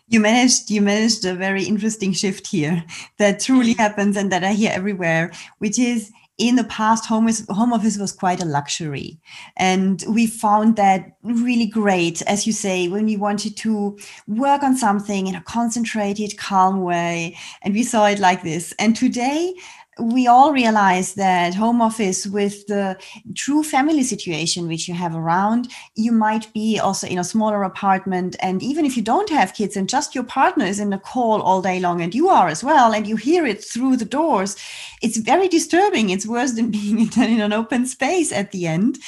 you 0.07 0.19
managed 0.19 0.69
you 0.69 0.81
managed 0.81 1.25
a 1.25 1.35
very 1.35 1.63
interesting 1.63 2.13
shift 2.13 2.47
here 2.47 2.83
that 3.17 3.39
truly 3.39 3.73
happens 3.73 4.17
and 4.17 4.31
that 4.31 4.43
I 4.43 4.53
hear 4.53 4.71
everywhere, 4.73 5.31
which 5.59 5.79
is 5.79 6.11
in 6.41 6.55
the 6.55 6.63
past 6.63 7.05
home, 7.05 7.27
is, 7.27 7.45
home 7.49 7.71
office 7.71 7.97
was 7.99 8.11
quite 8.11 8.41
a 8.41 8.45
luxury. 8.45 9.19
And 9.57 10.03
we 10.09 10.25
found 10.25 10.75
that 10.75 11.17
really 11.21 11.67
great 11.67 12.23
as 12.23 12.47
you 12.47 12.53
say 12.53 12.87
when 12.87 13.05
we 13.05 13.15
wanted 13.15 13.55
to 13.57 13.97
work 14.27 14.63
on 14.63 14.75
something 14.75 15.27
in 15.27 15.35
a 15.35 15.41
concentrated 15.43 16.37
calm 16.37 16.81
way. 16.81 17.37
And 17.61 17.75
we 17.75 17.83
saw 17.83 18.07
it 18.07 18.17
like 18.17 18.41
this. 18.41 18.73
And 18.79 18.95
today 18.95 19.53
we 19.99 20.25
all 20.25 20.53
realize 20.53 21.15
that 21.15 21.53
home 21.53 21.81
office 21.81 22.25
with 22.25 22.65
the 22.67 22.97
true 23.35 23.61
family 23.61 24.03
situation 24.03 24.67
which 24.67 24.87
you 24.87 24.93
have 24.93 25.15
around 25.15 25.67
you 25.95 26.11
might 26.11 26.51
be 26.53 26.79
also 26.79 27.07
in 27.07 27.19
a 27.19 27.23
smaller 27.23 27.63
apartment. 27.63 28.35
And 28.39 28.63
even 28.63 28.85
if 28.85 28.95
you 28.95 29.03
don't 29.03 29.29
have 29.29 29.53
kids 29.53 29.75
and 29.75 29.89
just 29.89 30.15
your 30.15 30.23
partner 30.23 30.65
is 30.65 30.79
in 30.79 30.93
a 30.93 30.99
call 30.99 31.41
all 31.41 31.61
day 31.61 31.79
long 31.79 32.01
and 32.01 32.15
you 32.15 32.29
are 32.29 32.47
as 32.47 32.63
well 32.63 32.93
and 32.93 33.05
you 33.05 33.17
hear 33.17 33.45
it 33.45 33.63
through 33.63 33.97
the 33.97 34.05
doors 34.05 34.55
it's 35.01 35.17
very 35.17 35.47
disturbing. 35.47 36.09
It's 36.09 36.27
worse 36.27 36.53
than 36.53 36.71
being 36.79 36.99
in 36.99 37.41
an 37.41 37.53
open 37.53 37.85
space 37.85 38.31
at 38.31 38.51
the 38.51 38.67
end. 38.67 38.99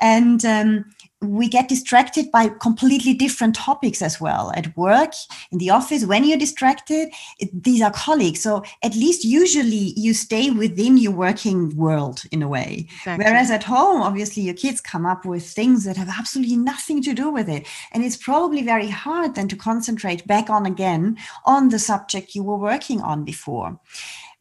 And 0.00 0.44
um, 0.44 0.86
we 1.22 1.48
get 1.48 1.68
distracted 1.68 2.30
by 2.30 2.48
completely 2.48 3.14
different 3.14 3.54
topics 3.54 4.02
as 4.02 4.20
well. 4.20 4.52
At 4.56 4.76
work 4.76 5.12
in 5.50 5.58
the 5.58 5.70
office 5.70 6.04
when 6.04 6.24
you're 6.24 6.38
distracted 6.38 7.10
it, 7.38 7.62
these 7.62 7.82
are 7.82 7.90
colleagues. 7.92 8.40
So 8.40 8.64
at 8.82 8.94
least 8.94 9.24
usually 9.24 9.94
you 9.96 10.14
stay 10.14 10.50
within 10.50 10.96
your 10.96 11.12
working 11.12 11.76
world 11.76 12.22
in 12.32 12.42
a 12.42 12.48
way. 12.48 12.86
Exactly. 12.88 13.24
whereas 13.24 13.50
at 13.50 13.64
home 13.64 14.02
obviously 14.02 14.42
your 14.42 14.54
kids 14.54 14.80
come 14.80 15.06
up 15.06 15.24
with 15.24 15.44
things 15.46 15.84
that 15.84 15.96
have 15.96 16.08
absolutely 16.08 16.56
nothing 16.56 17.02
to 17.02 17.14
do 17.14 17.30
with 17.30 17.48
it. 17.48 17.66
And 17.92 18.04
it's 18.04 18.16
probably 18.16 18.62
very 18.62 18.88
hard 18.88 19.34
then 19.34 19.48
to 19.48 19.56
concentrate 19.56 20.26
back 20.26 20.50
on 20.50 20.66
again 20.66 21.16
on 21.44 21.68
the 21.68 21.78
subject 21.78 22.34
you 22.34 22.42
were 22.42 22.56
working 22.56 23.00
on 23.00 23.24
before 23.24 23.78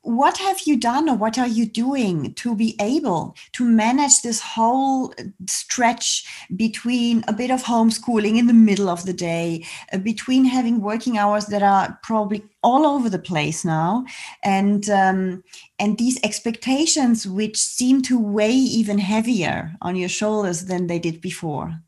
what 0.04 0.38
have 0.38 0.62
you 0.66 0.78
done 0.78 1.08
or 1.08 1.16
what 1.16 1.38
are 1.38 1.48
you 1.48 1.66
doing 1.66 2.34
to 2.34 2.56
be 2.56 2.76
able 2.80 3.36
to 3.54 3.64
manage 3.64 4.22
this 4.22 4.42
whole 4.42 5.14
stretch 5.48 6.26
between 6.56 7.24
a 7.28 7.34
bit 7.34 7.52
of 7.52 7.64
homeschooling 7.64 8.38
in 8.38 8.48
the 8.48 8.54
middle 8.54 8.90
of 8.90 9.06
the 9.06 9.14
day 9.14 9.64
uh, 9.94 9.98
between 9.98 10.46
having 10.46 10.82
working 10.82 11.18
hours 11.18 11.46
that 11.48 11.62
are 11.62 12.00
probably 12.02 12.44
all 12.64 12.86
over 12.86 13.10
the 13.10 13.20
place 13.20 13.64
now 13.64 14.04
and 14.44 14.90
um, 14.90 15.44
and 15.78 15.98
these 15.98 16.20
expectations 16.24 17.28
which 17.28 17.58
seem 17.58 18.02
to 18.02 18.20
weigh 18.20 18.52
even 18.52 18.98
heavier 18.98 19.76
on 19.82 19.96
your 19.96 20.10
shoulders 20.10 20.66
than 20.66 20.88
they 20.88 21.00
did 21.00 21.22
before? 21.22 21.80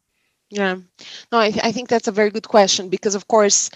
Yeah. 0.49 0.75
No 1.31 1.39
I, 1.39 1.49
th- 1.49 1.65
I 1.65 1.71
think 1.71 1.89
that's 1.89 2.07
a 2.07 2.11
very 2.11 2.29
good 2.29 2.47
question 2.47 2.89
because 2.89 3.15
of 3.15 3.27
course 3.27 3.71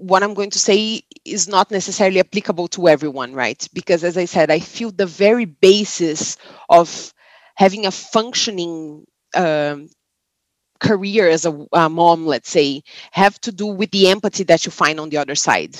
what 0.00 0.22
I'm 0.24 0.34
going 0.34 0.50
to 0.50 0.58
say 0.58 1.02
is 1.24 1.48
not 1.48 1.70
necessarily 1.70 2.20
applicable 2.20 2.68
to 2.70 2.88
everyone, 2.88 3.34
right? 3.34 3.66
Because 3.74 4.04
as 4.04 4.16
I 4.16 4.24
said, 4.26 4.50
I 4.50 4.60
feel 4.60 4.90
the 4.90 5.06
very 5.06 5.44
basis 5.46 6.38
of 6.70 7.14
having 7.56 7.86
a 7.86 7.92
functioning 7.92 9.06
um, 9.36 9.90
career 10.80 11.28
as 11.28 11.46
a, 11.46 11.66
a 11.72 11.88
mom, 11.90 12.26
let's 12.26 12.50
say, 12.50 12.82
have 13.12 13.40
to 13.42 13.52
do 13.52 13.66
with 13.66 13.90
the 13.92 14.08
empathy 14.08 14.44
that 14.44 14.66
you 14.66 14.72
find 14.72 15.00
on 15.00 15.10
the 15.10 15.18
other 15.18 15.36
side. 15.36 15.76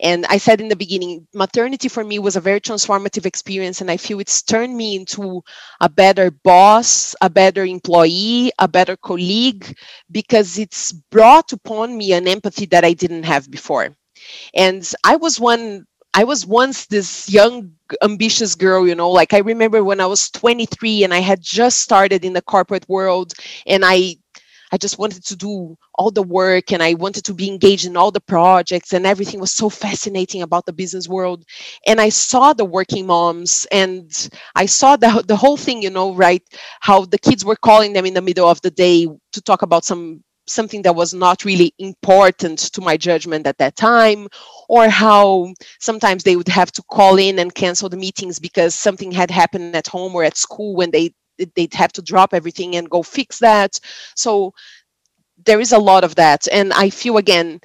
And 0.00 0.26
I 0.26 0.38
said 0.38 0.60
in 0.60 0.68
the 0.68 0.76
beginning, 0.76 1.26
maternity 1.34 1.88
for 1.88 2.04
me 2.04 2.18
was 2.18 2.36
a 2.36 2.40
very 2.40 2.60
transformative 2.60 3.26
experience. 3.26 3.80
And 3.80 3.90
I 3.90 3.96
feel 3.96 4.20
it's 4.20 4.42
turned 4.42 4.76
me 4.76 4.96
into 4.96 5.42
a 5.80 5.88
better 5.88 6.30
boss, 6.30 7.14
a 7.20 7.30
better 7.30 7.64
employee, 7.64 8.52
a 8.58 8.68
better 8.68 8.96
colleague, 8.96 9.76
because 10.10 10.58
it's 10.58 10.92
brought 10.92 11.52
upon 11.52 11.96
me 11.96 12.12
an 12.12 12.28
empathy 12.28 12.66
that 12.66 12.84
I 12.84 12.92
didn't 12.92 13.24
have 13.24 13.50
before. 13.50 13.96
And 14.54 14.88
I 15.04 15.16
was 15.16 15.40
one 15.40 15.86
I 16.12 16.24
was 16.24 16.44
once 16.44 16.86
this 16.86 17.30
young, 17.30 17.72
ambitious 18.02 18.56
girl, 18.56 18.86
you 18.86 18.96
know, 18.96 19.10
like 19.10 19.32
I 19.32 19.38
remember 19.38 19.84
when 19.84 20.00
I 20.00 20.06
was 20.06 20.28
23 20.30 21.04
and 21.04 21.14
I 21.14 21.20
had 21.20 21.40
just 21.40 21.80
started 21.80 22.24
in 22.24 22.32
the 22.32 22.42
corporate 22.42 22.88
world 22.88 23.32
and 23.64 23.84
I 23.84 24.16
I 24.72 24.76
just 24.76 24.98
wanted 24.98 25.24
to 25.26 25.36
do 25.36 25.76
all 25.94 26.10
the 26.10 26.22
work 26.22 26.72
and 26.72 26.82
I 26.82 26.94
wanted 26.94 27.24
to 27.24 27.34
be 27.34 27.48
engaged 27.48 27.86
in 27.86 27.96
all 27.96 28.10
the 28.10 28.20
projects 28.20 28.92
and 28.92 29.06
everything 29.06 29.40
was 29.40 29.52
so 29.52 29.68
fascinating 29.68 30.42
about 30.42 30.66
the 30.66 30.72
business 30.72 31.08
world. 31.08 31.44
And 31.86 32.00
I 32.00 32.08
saw 32.08 32.52
the 32.52 32.64
working 32.64 33.06
moms 33.06 33.66
and 33.72 34.30
I 34.54 34.66
saw 34.66 34.96
the, 34.96 35.24
the 35.26 35.36
whole 35.36 35.56
thing, 35.56 35.82
you 35.82 35.90
know, 35.90 36.14
right? 36.14 36.42
How 36.80 37.04
the 37.04 37.18
kids 37.18 37.44
were 37.44 37.56
calling 37.56 37.92
them 37.92 38.06
in 38.06 38.14
the 38.14 38.22
middle 38.22 38.48
of 38.48 38.60
the 38.62 38.70
day 38.70 39.06
to 39.06 39.42
talk 39.42 39.62
about 39.62 39.84
some 39.84 40.22
something 40.46 40.82
that 40.82 40.96
was 40.96 41.14
not 41.14 41.44
really 41.44 41.72
important 41.78 42.58
to 42.58 42.80
my 42.80 42.96
judgment 42.96 43.46
at 43.46 43.58
that 43.58 43.76
time 43.76 44.26
or 44.68 44.88
how 44.88 45.52
sometimes 45.78 46.24
they 46.24 46.36
would 46.36 46.48
have 46.48 46.72
to 46.72 46.82
call 46.90 47.18
in 47.18 47.38
and 47.38 47.54
cancel 47.54 47.88
the 47.88 47.96
meetings 47.96 48.38
because 48.38 48.74
something 48.74 49.12
had 49.12 49.30
happened 49.30 49.76
at 49.76 49.86
home 49.86 50.14
or 50.14 50.24
at 50.24 50.36
school 50.36 50.74
when 50.74 50.90
they 50.90 51.14
they'd 51.54 51.74
have 51.74 51.92
to 51.92 52.02
drop 52.02 52.34
everything 52.34 52.76
and 52.76 52.90
go 52.90 53.02
fix 53.02 53.38
that. 53.38 53.78
So 54.16 54.54
there 55.44 55.60
is 55.60 55.72
a 55.72 55.78
lot 55.78 56.04
of 56.04 56.16
that. 56.16 56.46
And 56.52 56.72
i 56.72 56.90
feel 56.90 57.16
again 57.16 57.60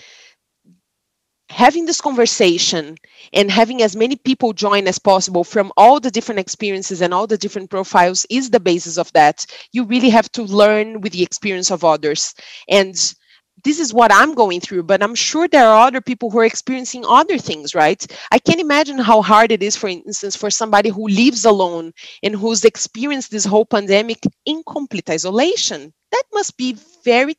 having 1.49 1.85
this 1.85 2.01
conversation 2.01 2.97
and 3.33 3.51
having 3.51 3.81
as 3.81 3.95
many 3.95 4.15
people 4.15 4.51
join 4.51 4.87
as 4.87 4.97
possible 4.97 5.43
from 5.43 5.71
all 5.77 5.99
the 5.99 6.11
different 6.11 6.39
experiences 6.39 7.01
and 7.01 7.13
all 7.13 7.27
the 7.27 7.37
different 7.37 7.69
profiles 7.69 8.25
is 8.29 8.49
the 8.49 8.59
basis 8.59 8.97
of 8.97 9.11
that. 9.13 9.45
You 9.71 9.85
really 9.85 10.09
have 10.09 10.31
to 10.33 10.43
learn 10.43 11.01
with 11.01 11.13
the 11.13 11.21
experience 11.23 11.71
of 11.71 11.83
others. 11.85 12.33
And 12.67 12.95
this 13.65 13.79
is 13.79 13.93
what 13.93 14.13
I'm 14.13 14.35
going 14.35 14.61
through, 14.61 14.83
but 14.83 15.01
I'm 15.01 15.15
sure 15.15 15.47
there 15.47 15.67
are 15.67 15.87
other 15.87 15.99
people 15.99 16.29
who 16.29 16.39
are 16.39 16.45
experiencing 16.45 17.03
other 17.05 17.39
things, 17.39 17.73
right? 17.73 18.05
I 18.31 18.37
can't 18.37 18.61
imagine 18.61 18.99
how 18.99 19.23
hard 19.23 19.51
it 19.51 19.63
is, 19.63 19.75
for 19.75 19.87
instance, 19.87 20.35
for 20.35 20.51
somebody 20.51 20.89
who 20.89 21.09
lives 21.09 21.45
alone 21.45 21.91
and 22.23 22.35
who's 22.35 22.63
experienced 22.63 23.31
this 23.31 23.43
whole 23.43 23.65
pandemic 23.65 24.19
in 24.45 24.61
complete 24.67 25.09
isolation. 25.09 25.91
That 26.11 26.23
must 26.31 26.55
be 26.57 26.77
very 27.03 27.35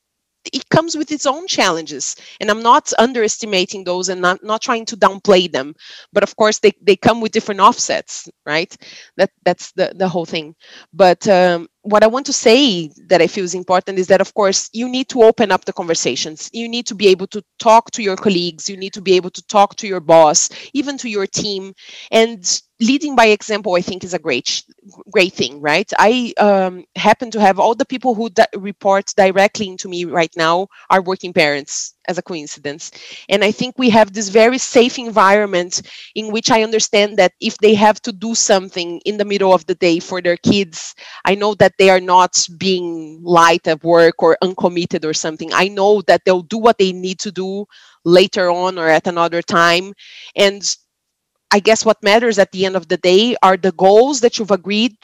it 0.53 0.69
comes 0.69 0.97
with 0.97 1.11
its 1.11 1.27
own 1.27 1.47
challenges 1.49 2.15
and 2.41 2.51
i'm 2.51 2.63
not 2.63 2.93
underestimating 3.01 3.83
those 3.83 4.09
and 4.09 4.21
not, 4.21 4.43
not 4.45 4.63
trying 4.63 4.85
to 4.85 4.97
downplay 4.97 5.51
them 5.51 5.75
but 6.13 6.23
of 6.23 6.37
course 6.37 6.61
they, 6.61 6.73
they 6.83 6.95
come 6.95 7.21
with 7.21 7.33
different 7.33 7.61
offsets 7.61 8.29
right 8.45 8.77
that 9.17 9.31
that's 9.45 9.73
the, 9.73 9.93
the 9.97 10.09
whole 10.09 10.25
thing 10.25 10.55
but 10.93 11.27
um, 11.27 11.67
what 11.87 12.03
I 12.03 12.09
want 12.09 12.27
to 12.27 12.33
say 12.33 12.91
that 13.07 13.23
I 13.23 13.29
feel 13.29 13.45
is 13.45 13.55
important 13.55 13.99
is 13.99 14.09
that, 14.09 14.21
of 14.21 14.35
course, 14.35 14.69
you 14.73 14.89
need 14.89 15.09
to 15.11 15.23
open 15.23 15.53
up 15.53 15.65
the 15.65 15.73
conversations. 15.73 16.51
You 16.53 16.69
need 16.69 16.87
to 16.89 16.95
be 16.97 17.07
able 17.09 17.29
to 17.29 17.43
talk 17.61 17.93
to 17.93 18.03
your 18.03 18.17
colleagues. 18.17 18.69
You 18.69 18.77
need 18.77 18.93
to 18.95 19.01
be 19.01 19.15
able 19.15 19.31
to 19.31 19.47
talk 19.47 19.77
to 19.77 19.87
your 19.87 20.01
boss, 20.01 20.51
even 20.75 20.99
to 20.99 21.09
your 21.09 21.27
team. 21.27 21.75
And 22.11 22.43
leading 22.81 23.17
by 23.17 23.27
example, 23.27 23.75
I 23.75 23.81
think, 23.81 24.05
is 24.05 24.15
a 24.15 24.19
great, 24.19 24.63
great 25.11 25.33
thing, 25.33 25.61
right? 25.61 25.91
I 25.99 26.35
um, 26.39 26.85
happen 26.95 27.31
to 27.31 27.41
have 27.41 27.59
all 27.59 27.75
the 27.75 27.87
people 27.87 28.15
who 28.15 28.29
di- 28.31 28.47
report 28.57 29.13
directly 29.17 29.69
into 29.69 29.89
me 29.89 30.05
right 30.05 30.33
now 30.37 30.69
are 30.91 31.03
working 31.03 31.33
parents 31.33 31.95
as 32.09 32.19
a 32.19 32.23
coincidence. 32.23 32.91
And 33.29 33.43
I 33.43 33.51
think 33.51 33.79
we 33.79 33.91
have 33.91 34.13
this 34.13 34.29
very 34.29 34.59
safe 34.59 34.99
environment 34.99 35.83
in 36.15 36.31
which 36.33 36.51
I 36.51 36.63
understand 36.63 37.17
that 37.19 37.33
if 37.41 37.57
they 37.59 37.75
have 37.75 38.01
to 38.03 38.13
do 38.13 38.35
something 38.35 39.01
in 39.05 39.17
the 39.17 39.25
middle 39.25 39.53
of 39.55 39.67
the 39.67 39.75
day 39.75 39.99
for 39.99 40.21
their 40.21 40.37
kids, 40.37 40.95
I 41.25 41.35
know 41.35 41.55
that 41.55 41.75
they 41.79 41.91
are 41.91 42.01
not 42.01 42.47
being 42.59 43.21
light 43.23 43.67
at 43.67 43.83
work 43.83 44.23
or 44.23 44.37
uncommitted 44.43 45.05
or 45.05 45.15
something. 45.15 45.51
I 45.53 45.69
know 45.69 46.03
that 46.03 46.23
they'll 46.25 46.43
do 46.43 46.59
what 46.59 46.79
they 46.79 46.93
need 46.93 47.19
to 47.21 47.33
do 47.33 47.67
later 48.05 48.51
on 48.51 48.79
or 48.79 48.89
at 48.89 49.07
another 49.07 49.43
time. 49.43 49.93
And 50.37 50.63
I 51.51 51.61
guess 51.61 51.85
what 51.85 52.03
matters 52.03 52.39
at 52.39 52.53
the 52.53 52.67
end 52.67 52.77
of 52.77 52.89
the 52.89 52.97
day 52.97 53.37
are 53.43 53.57
the 53.57 53.73
goals 53.73 54.21
that 54.21 54.39
you've 54.39 54.51
agreed 54.51 54.97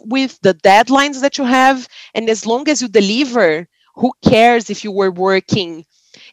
with, 0.00 0.38
the 0.42 0.54
deadlines 0.54 1.20
that 1.20 1.38
you 1.38 1.44
have. 1.44 1.86
And 2.14 2.28
as 2.30 2.46
long 2.46 2.68
as 2.68 2.80
you 2.82 2.88
deliver, 2.88 3.68
who 3.96 4.12
cares 4.24 4.70
if 4.70 4.84
you 4.84 4.90
were 4.92 5.10
working? 5.10 5.84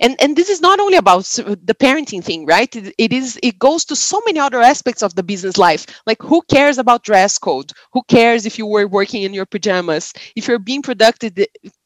And 0.02 0.16
and 0.22 0.36
this 0.36 0.50
is 0.50 0.60
not 0.62 0.80
only 0.80 0.98
about 0.98 1.24
the 1.26 1.76
parenting 1.80 2.22
thing 2.24 2.46
right? 2.46 2.74
It, 2.76 2.94
it 2.98 3.14
is 3.14 3.40
it 3.42 3.60
goes 3.60 3.86
to 3.86 3.96
so 3.96 4.22
many 4.26 4.40
other 4.40 4.62
aspects 4.62 5.02
of 5.04 5.16
the 5.16 5.24
business 5.24 5.58
life. 5.58 5.86
Like 6.06 6.22
who 6.22 6.42
cares 6.50 6.78
about 6.78 7.04
dress 7.04 7.38
code? 7.38 7.72
Who 7.94 8.02
cares 8.10 8.46
if 8.46 8.58
you 8.58 8.66
were 8.66 8.88
working 8.88 9.24
in 9.24 9.34
your 9.34 9.46
pajamas? 9.46 10.14
If 10.36 10.48
you're 10.48 10.60
being 10.60 10.82
productive 10.82 11.34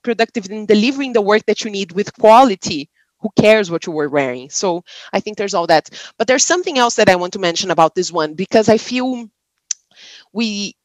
productive 0.04 0.50
in 0.50 0.66
delivering 0.66 1.14
the 1.14 1.22
work 1.22 1.46
that 1.46 1.64
you 1.64 1.72
need 1.72 1.92
with 1.92 2.14
quality 2.20 2.90
who 3.24 3.30
cares 3.42 3.72
what 3.72 3.88
you 3.88 3.94
were 3.94 4.10
wearing? 4.10 4.50
So 4.52 4.84
i 5.14 5.20
think 5.20 5.38
there's 5.38 5.56
all 5.56 5.68
that. 5.68 5.90
But 6.20 6.28
there's 6.28 6.46
something 6.46 6.78
else 6.78 6.96
that 6.98 7.10
i 7.10 7.16
want 7.16 7.34
to 7.34 7.40
mention 7.40 7.72
about 7.72 7.96
this 7.96 8.12
one 8.12 8.36
because 8.36 8.70
i 8.70 8.78
feel 8.78 9.30
we 10.34 10.76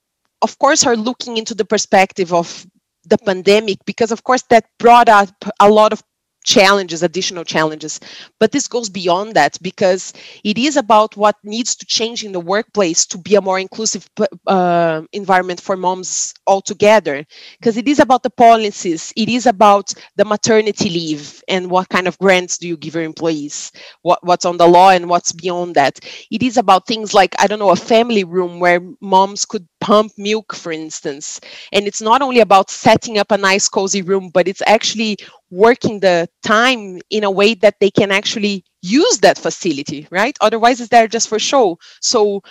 of 0.43 0.59
course 0.59 0.87
are 0.87 0.97
looking 0.97 1.37
into 1.37 1.55
the 1.55 1.65
perspective 1.65 2.33
of 2.33 2.67
the 3.05 3.19
pandemic 3.19 3.79
because 3.87 4.13
of 4.13 4.23
course 4.25 4.45
that 4.51 4.67
brought 4.79 5.09
up 5.09 5.31
a 5.61 5.69
lot 5.69 5.93
of 5.93 6.03
challenges, 6.49 7.03
additional 7.03 7.45
challenges. 7.45 8.01
But 8.41 8.53
this 8.53 8.69
goes 8.69 8.89
beyond 8.89 9.35
that 9.35 9.59
because 9.61 10.13
it 10.43 10.57
is 10.57 10.77
about 10.77 11.17
what 11.17 11.37
needs 11.45 11.77
to 11.77 11.87
change 11.87 12.25
in 12.25 12.33
the 12.33 12.41
workplace 12.41 13.05
to 13.07 13.19
be 13.19 13.35
a 13.35 13.41
more 13.43 13.59
inclusive 13.61 14.09
uh, 14.47 15.03
environment 15.13 15.61
for 15.61 15.77
moms 15.77 16.33
altogether. 16.47 17.27
Because 17.59 17.77
it 17.77 17.87
is 17.87 18.01
about 18.01 18.23
the 18.23 18.31
policies, 18.31 19.13
it 19.17 19.29
is 19.29 19.47
about 19.47 19.93
the 20.17 20.25
maternity 20.25 20.89
leave 20.89 21.43
and 21.49 21.71
what 21.71 21.89
kind 21.91 22.09
of 22.09 22.19
grants 22.19 22.57
do 22.59 22.67
you 22.67 22.77
give 22.79 22.95
your 22.95 23.05
employees, 23.05 23.71
what, 24.03 24.19
what's 24.25 24.47
on 24.47 24.57
the 24.57 24.67
law 24.67 24.91
and 24.91 25.09
what's 25.09 25.33
beyond 25.33 25.75
that. 25.75 26.01
It 26.31 26.43
is 26.43 26.57
about 26.57 26.87
things 26.87 27.13
like, 27.13 27.35
I 27.39 27.47
don't 27.47 27.59
know, 27.59 27.71
a 27.71 27.77
family 27.77 28.25
room 28.25 28.59
where 28.59 28.81
moms 29.01 29.45
could 29.45 29.67
pump 29.81 30.13
milk, 30.19 30.55
for 30.55 30.73
instance. 30.73 31.41
And 31.73 31.87
it's 31.87 32.03
not 32.03 32.23
only 32.23 32.41
about 32.41 32.71
setting 32.71 33.19
up 33.19 33.31
a 33.31 33.39
nice, 33.39 33.69
cozy 33.69 34.03
room, 34.03 34.31
but 34.33 34.49
it's 34.49 34.63
actually 34.67 35.19
working 35.51 36.01
the 36.01 36.29
time 36.43 37.01
in 37.11 37.25
a 37.25 37.31
way 37.31 37.55
that 37.55 37.77
they 37.81 37.91
can 37.91 38.11
actually 38.11 38.65
use 38.83 39.19
that 39.19 39.39
facility 39.39 40.07
right? 40.11 40.37
Otherwise 40.41 40.81
it's 40.81 40.91
there 40.91 41.09
just 41.09 41.29
for 41.29 41.39
show. 41.39 41.79
So 42.01 42.43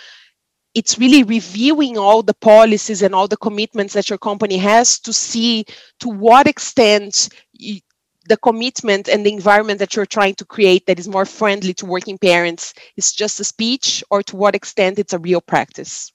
it's 0.74 1.00
really 1.00 1.24
reviewing 1.24 1.98
all 1.98 2.22
the 2.22 2.34
policies 2.36 3.02
and 3.02 3.16
all 3.16 3.28
the 3.28 3.38
commitments 3.38 3.94
that 3.94 4.10
your 4.10 4.20
company 4.20 4.58
has 4.58 5.00
to 5.00 5.13
see 5.13 5.66
to 6.00 6.10
what 6.10 6.48
extent 6.48 7.30
the 7.54 8.38
commitment 8.44 9.08
and 9.08 9.26
the 9.26 9.34
environment 9.34 9.80
that 9.80 9.96
you're 9.96 10.06
trying 10.06 10.36
to 10.36 10.46
create 10.46 10.86
that 10.86 11.00
is 11.00 11.08
more 11.08 11.26
friendly 11.26 11.74
to 11.74 11.86
working 11.86 12.18
parents 12.18 12.74
is 12.98 13.13
just 13.13 13.40
a 13.40 13.44
speech 13.44 14.04
or 14.12 14.22
to 14.22 14.36
what 14.36 14.56
extent 14.56 15.00
it's 15.00 15.13
a 15.13 15.20
real 15.20 15.42
practice 15.42 16.12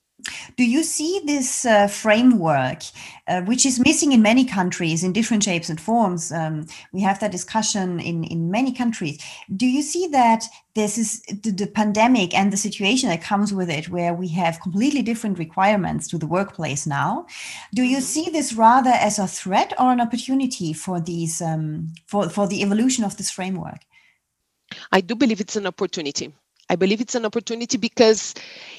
do 0.57 0.65
you 0.65 0.83
see 0.83 1.21
this 1.25 1.65
uh, 1.65 1.87
framework, 1.89 2.83
uh, 3.27 3.43
which 3.43 3.67
is 3.67 3.81
missing 3.81 4.13
in 4.13 4.23
many 4.23 4.45
countries 4.45 5.03
in 5.03 5.13
different 5.13 5.43
shapes 5.43 5.69
and 5.69 5.81
forms? 5.81 6.33
Um, 6.33 6.67
we 6.93 7.01
have 7.03 7.21
that 7.21 7.33
discussion 7.33 8.01
in, 8.01 8.25
in 8.25 8.51
many 8.51 8.73
countries. 8.73 9.19
Do 9.55 9.67
you 9.67 9.83
see 9.83 10.07
that 10.09 10.45
this 10.75 10.99
is 10.99 11.23
the, 11.23 11.51
the, 11.51 11.67
pandemic 11.67 12.35
and 12.35 12.53
the 12.53 12.57
situation 12.57 13.09
that 13.09 13.23
comes 13.23 13.53
with 13.53 13.69
it, 13.69 13.89
where 13.89 14.15
we 14.15 14.29
have 14.29 14.61
completely 14.61 15.03
different 15.03 15.39
requirements 15.39 16.09
to 16.09 16.19
the 16.19 16.27
workplace 16.27 16.87
now? 16.87 17.27
Do 17.75 17.83
you 17.83 17.99
mm-hmm. 17.99 18.05
see 18.05 18.31
this 18.31 18.53
rather 18.55 18.91
as 18.91 19.19
a 19.19 19.27
threat 19.27 19.73
or 19.79 19.93
an 19.93 20.01
opportunity 20.01 20.73
for 20.73 21.01
these 21.01 21.43
um, 21.43 21.93
for 22.07 22.29
for 22.29 22.47
the 22.47 22.63
evolution 22.63 23.05
of 23.05 23.17
this 23.17 23.31
framework? 23.31 23.81
I 24.91 25.03
do 25.03 25.15
believe 25.15 25.41
it's 25.41 25.57
an 25.57 25.67
opportunity 25.67 26.33
I 26.73 26.77
believe 26.77 27.03
it's 27.03 27.15
an 27.15 27.27
opportunity 27.27 27.77
because 27.77 28.35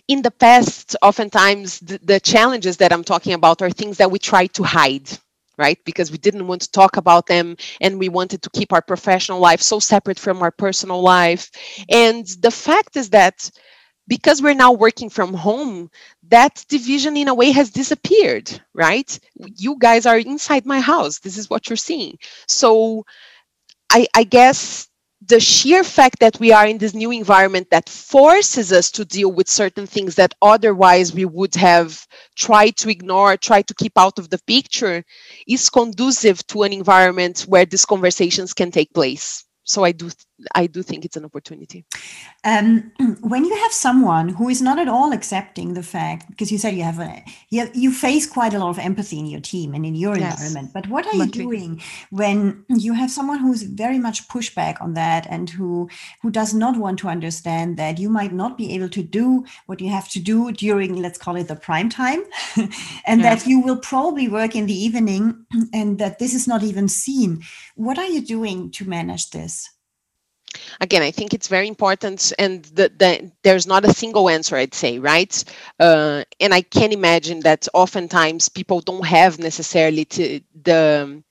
in 0.07 0.23
the 0.23 0.31
past, 0.31 0.95
oftentimes 1.03 1.79
the, 1.79 1.99
the, 2.01 2.19
challenges 2.19 2.77
that 2.77 2.91
I'm 2.91 3.03
talking 3.03 3.33
about 3.33 3.61
are 3.61 3.69
things 3.69 3.97
that 3.97 4.09
we 4.09 4.17
try 4.17 4.47
to 4.47 4.63
hide, 4.63 5.07
right? 5.59 5.77
Because 5.85 6.11
we 6.11 6.17
didn't 6.17 6.47
want 6.47 6.63
to 6.63 6.71
talk 6.71 6.97
about 6.97 7.27
them 7.27 7.55
and 7.81 7.99
we 7.99 8.09
wanted 8.09 8.41
to 8.41 8.49
keep 8.49 8.73
our 8.73 8.81
professional 8.81 9.39
life 9.39 9.61
so 9.61 9.77
separate 9.79 10.17
from 10.17 10.41
our 10.41 10.49
personal 10.49 11.03
life. 11.03 11.51
And 11.87 12.25
the 12.41 12.49
fact 12.49 12.97
is 12.97 13.11
that 13.11 13.51
because 14.07 14.41
we're 14.41 14.55
now 14.55 14.71
working 14.71 15.11
from 15.11 15.35
home, 15.35 15.91
that 16.29 16.65
division 16.69 17.15
in 17.15 17.27
a 17.27 17.35
way 17.35 17.51
has 17.51 17.69
disappeared, 17.69 18.59
right? 18.73 19.19
You 19.55 19.77
guys 19.77 20.07
are 20.07 20.17
inside 20.17 20.65
my 20.65 20.79
house. 20.79 21.19
This 21.19 21.37
is 21.37 21.47
what 21.47 21.69
you're 21.69 21.77
seeing. 21.77 22.17
So 22.47 23.05
I, 23.91 24.07
I 24.15 24.23
guess 24.23 24.87
the 25.27 25.39
sheer 25.39 25.83
fact 25.83 26.19
that 26.19 26.39
we 26.39 26.51
are 26.51 26.65
in 26.67 26.77
this 26.77 26.93
new 26.93 27.11
environment 27.11 27.69
that 27.71 27.87
forces 27.87 28.71
us 28.71 28.91
to 28.91 29.05
deal 29.05 29.31
with 29.31 29.49
certain 29.49 29.85
things 29.85 30.15
that 30.15 30.33
otherwise 30.41 31.13
we 31.13 31.25
would 31.25 31.55
have 31.55 32.05
tried 32.35 32.75
to 32.77 32.89
ignore, 32.89 33.37
try 33.37 33.61
to 33.61 33.73
keep 33.75 33.93
out 33.97 34.19
of 34.19 34.29
the 34.29 34.39
picture, 34.47 35.03
is 35.47 35.69
conducive 35.69 36.45
to 36.47 36.63
an 36.63 36.73
environment 36.73 37.41
where 37.41 37.65
these 37.65 37.85
conversations 37.85 38.53
can 38.53 38.71
take 38.71 38.93
place. 38.93 39.45
So 39.63 39.83
I 39.83 39.93
do 39.93 40.09
I 40.55 40.67
do 40.67 40.83
think 40.83 41.05
it's 41.05 41.17
an 41.17 41.25
opportunity. 41.25 41.85
Um, 42.43 42.91
when 43.21 43.45
you 43.45 43.55
have 43.55 43.71
someone 43.71 44.29
who 44.29 44.49
is 44.49 44.61
not 44.61 44.79
at 44.79 44.87
all 44.87 45.13
accepting 45.13 45.73
the 45.73 45.83
fact, 45.83 46.29
because 46.29 46.51
you 46.51 46.57
said 46.57 46.75
you 46.75 46.83
have 46.83 46.99
a 46.99 47.23
you, 47.49 47.69
you 47.73 47.91
face 47.91 48.25
quite 48.27 48.53
a 48.53 48.59
lot 48.59 48.69
of 48.69 48.79
empathy 48.79 49.19
in 49.19 49.25
your 49.25 49.39
team 49.41 49.73
and 49.73 49.85
in 49.85 49.95
your 49.95 50.17
yes. 50.17 50.33
environment, 50.33 50.73
but 50.73 50.87
what 50.87 51.05
are 51.07 51.15
you 51.15 51.27
doing 51.27 51.81
when 52.09 52.65
you 52.69 52.93
have 52.93 53.11
someone 53.11 53.39
who's 53.39 53.63
very 53.63 53.99
much 53.99 54.27
pushback 54.27 54.81
on 54.81 54.93
that 54.93 55.27
and 55.29 55.49
who 55.49 55.89
who 56.21 56.29
does 56.29 56.53
not 56.53 56.77
want 56.77 56.99
to 56.99 57.07
understand 57.07 57.77
that 57.77 57.97
you 57.97 58.09
might 58.09 58.33
not 58.33 58.57
be 58.57 58.73
able 58.73 58.89
to 58.89 59.03
do 59.03 59.45
what 59.65 59.81
you 59.81 59.89
have 59.89 60.09
to 60.09 60.19
do 60.19 60.51
during 60.51 61.01
let's 61.01 61.17
call 61.17 61.35
it 61.35 61.47
the 61.47 61.55
prime 61.55 61.89
time, 61.89 62.23
and 63.05 63.21
yeah. 63.21 63.35
that 63.35 63.47
you 63.47 63.59
will 63.59 63.77
probably 63.77 64.27
work 64.27 64.55
in 64.55 64.65
the 64.65 64.73
evening 64.73 65.45
and 65.73 65.99
that 65.99 66.19
this 66.19 66.33
is 66.33 66.47
not 66.47 66.63
even 66.63 66.87
seen. 66.87 67.43
What 67.75 67.97
are 67.97 68.07
you 68.07 68.21
doing 68.21 68.71
to 68.71 68.85
manage 68.85 69.31
this? 69.31 69.72
Again 70.81 71.01
i 71.01 71.11
think 71.11 71.33
it's 71.33 71.47
very 71.47 71.67
important 71.67 72.33
and 72.39 72.65
the, 72.65 72.91
the, 72.97 73.31
there's 73.43 73.67
not 73.67 73.85
a 73.85 73.93
single 73.93 74.29
answer 74.29 74.55
i'd 74.55 74.73
say 74.73 74.99
right? 74.99 75.43
Uh, 75.79 76.23
and 76.39 76.53
i 76.53 76.61
can 76.61 76.91
imagine 76.91 77.39
that 77.41 77.67
oftentimes 77.73 78.49
people 78.49 78.81
don't 78.81 79.05
have 79.05 79.39
necessarily 79.39 80.05
to 80.05 80.39
the 80.63 81.23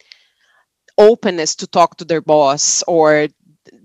openness 0.98 1.54
to 1.56 1.66
talk 1.66 1.96
to 1.96 2.04
their 2.04 2.20
boss 2.20 2.82
or 2.87 3.28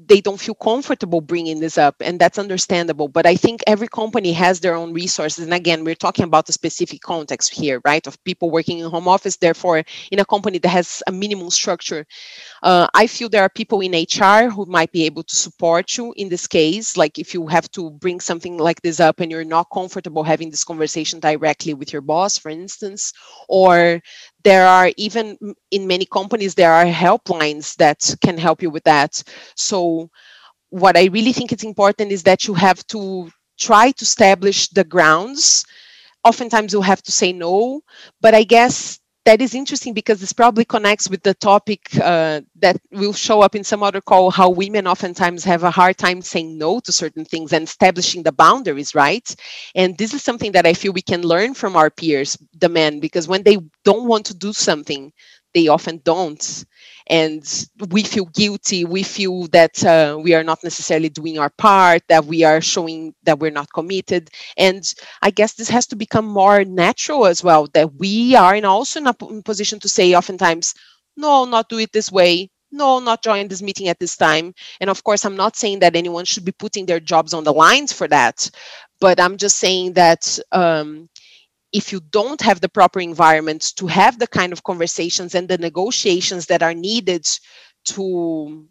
they 0.08 0.22
don't 0.22 0.40
feel 0.40 0.56
comfortable 0.56 1.22
bringing 1.22 1.60
this 1.60 1.78
up 1.78 1.96
and 2.02 2.20
that's 2.20 2.40
understandable 2.40 3.08
but 3.08 3.26
i 3.26 3.36
think 3.36 3.62
every 3.68 3.88
company 3.88 4.32
has 4.32 4.60
their 4.60 4.76
own 4.76 4.94
resources 4.94 5.44
and 5.44 5.54
again 5.54 5.84
we're 5.84 5.96
talking 5.96 6.26
about 6.26 6.50
a 6.50 6.54
specific 6.54 7.02
context 7.02 7.54
here 7.54 7.82
right 7.86 8.08
of 8.08 8.22
people 8.24 8.50
working 8.50 8.80
in 8.80 8.90
home 8.90 9.08
office 9.08 9.38
therefore 9.38 9.84
in 10.12 10.20
a 10.20 10.26
company 10.26 10.58
that 10.58 10.70
has 10.70 11.04
a 11.08 11.12
minimum 11.12 11.50
structure 11.50 12.06
uh, 12.64 12.88
i 12.94 13.08
feel 13.08 13.30
there 13.30 13.44
are 13.44 13.50
people 13.50 13.82
in 13.82 13.92
hr 13.92 14.50
who 14.50 14.66
might 14.66 14.92
be 14.92 15.04
able 15.06 15.24
to 15.24 15.36
support 15.36 15.98
you 15.98 16.14
in 16.18 16.30
this 16.30 16.48
case 16.48 16.98
like 16.98 17.20
if 17.20 17.34
you 17.34 17.48
have 17.48 17.70
to 17.72 17.92
bring 17.92 18.20
something 18.20 18.58
like 18.58 18.82
this 18.82 19.00
up 19.00 19.20
and 19.20 19.32
you're 19.32 19.44
not 19.44 19.68
comfortable 19.74 20.24
having 20.24 20.50
this 20.50 20.64
conversation 20.64 21.20
directly 21.20 21.74
with 21.74 21.92
your 21.92 22.02
boss 22.02 22.38
for 22.38 22.50
instance 22.50 23.14
or 23.50 24.02
there 24.44 24.68
are 24.68 24.92
even 24.98 25.38
in 25.72 25.88
many 25.88 26.06
companies 26.06 26.56
there 26.56 26.72
are 26.72 26.86
helplines 26.86 27.76
that 27.78 28.14
can 28.22 28.38
help 28.38 28.62
you 28.62 28.70
with 28.70 28.84
that. 28.84 29.22
So 29.56 30.10
what 30.70 30.98
i 30.98 31.06
really 31.06 31.34
think 31.34 31.52
is 31.54 31.64
important 31.64 32.12
is 32.12 32.24
that 32.24 32.46
you 32.48 32.54
have 32.54 32.86
to 32.88 33.30
try 33.58 33.92
to 33.92 34.04
establish 34.04 34.68
the 34.70 34.84
grounds. 34.84 35.66
Oftentimes 36.24 36.74
you'll 36.74 36.82
have 36.82 37.02
to 37.04 37.12
say 37.12 37.32
no 37.32 37.82
but 38.22 38.36
i 38.36 38.44
guess 38.44 39.00
that 39.28 39.42
is 39.42 39.54
interesting 39.54 39.94
because 39.94 40.22
this 40.22 40.34
probably 40.34 40.66
connects 40.66 41.10
with 41.10 41.22
the 41.24 41.34
topic 41.36 41.82
uh, 42.02 42.42
that 42.56 42.78
will 42.92 43.14
show 43.14 43.42
up 43.42 43.56
in 43.56 43.64
some 43.64 43.84
other 43.84 44.02
call 44.02 44.32
how 44.32 44.50
women 44.50 44.88
oftentimes 44.88 45.44
have 45.44 45.64
a 45.64 45.72
hard 45.72 45.98
time 45.98 46.22
saying 46.22 46.58
no 46.58 46.80
to 46.80 46.94
certain 46.94 47.26
things 47.26 47.54
and 47.54 47.66
establishing 47.66 48.24
the 48.24 48.32
boundaries 48.32 48.96
right? 48.96 49.36
And 49.76 49.98
this 49.98 50.14
is 50.14 50.24
something 50.24 50.54
that 50.54 50.66
i 50.66 50.74
feel 50.74 50.94
we 50.94 51.02
can 51.02 51.24
learn 51.24 51.54
from 51.54 51.76
our 51.76 51.90
peers 51.92 52.38
the 52.58 52.70
men 52.70 53.02
because 53.02 53.28
when 53.28 53.44
they 53.44 53.58
don't 53.86 54.08
want 54.08 54.26
to 54.28 54.36
do 54.36 54.54
something 54.54 55.14
they 55.54 55.68
often 55.68 56.02
don't 56.06 56.66
and 57.10 57.66
we 57.90 58.04
feel 58.04 58.26
guilty 58.26 58.86
we 58.86 59.04
feel 59.04 59.48
that 59.48 59.84
uh, 59.86 60.18
we 60.22 60.34
are 60.34 60.44
not 60.44 60.64
necessarily 60.64 61.10
doing 61.10 61.40
our 61.40 61.50
part 61.58 62.02
that 62.10 62.26
we 62.26 62.44
are 62.44 62.62
showing 62.62 63.14
that 63.24 63.40
we're 63.40 63.52
not 63.52 63.72
committed. 63.74 64.30
And 64.58 64.84
i 65.22 65.30
guess 65.32 65.54
this 65.54 65.70
has 65.70 65.88
to 65.88 65.96
become 65.96 66.26
more 66.28 66.64
natural 66.64 67.26
as 67.26 67.44
well 67.44 67.68
that 67.74 67.94
we 67.96 68.36
are 68.36 68.56
in 68.56 68.66
also 68.66 69.00
in 69.00 69.08
a 69.08 69.14
position 69.44 69.80
to 69.80 69.90
say 69.90 70.14
oftentimes 70.16 70.74
no 71.16 71.46
not 71.46 71.70
do 71.70 71.80
it 71.80 71.92
this 71.94 72.12
way. 72.12 72.50
No 72.72 73.00
not 73.00 73.24
join 73.24 73.48
this 73.48 73.62
meeting 73.62 73.88
at 73.88 74.00
this 74.00 74.18
time. 74.18 74.54
And 74.82 74.90
of 74.90 75.04
course 75.04 75.26
i'm 75.26 75.36
not 75.38 75.56
saying 75.56 75.80
that 75.80 75.96
anyone 75.96 76.26
should 76.26 76.46
be 76.46 76.52
putting 76.52 76.86
their 76.86 77.00
jobs 77.00 77.34
on 77.34 77.44
the 77.44 77.54
lines 77.54 77.94
for 77.94 78.08
that 78.10 78.50
but 79.00 79.20
i'm 79.20 79.38
just 79.38 79.58
saying 79.58 79.94
that 79.94 80.40
um, 80.52 81.10
if 81.74 81.92
you 81.92 82.00
don't 82.00 82.42
have 82.42 82.62
the 82.62 82.70
proper 82.70 83.00
environment 83.00 83.74
to 83.78 83.88
have 83.88 84.20
the 84.20 84.28
kind 84.28 84.54
of 84.54 84.64
conversations 84.64 85.36
and 85.36 85.50
the 85.50 85.58
negotiations 85.58 86.48
that 86.48 86.64
are 86.64 86.74
needed 86.74 87.26
to 87.86 88.68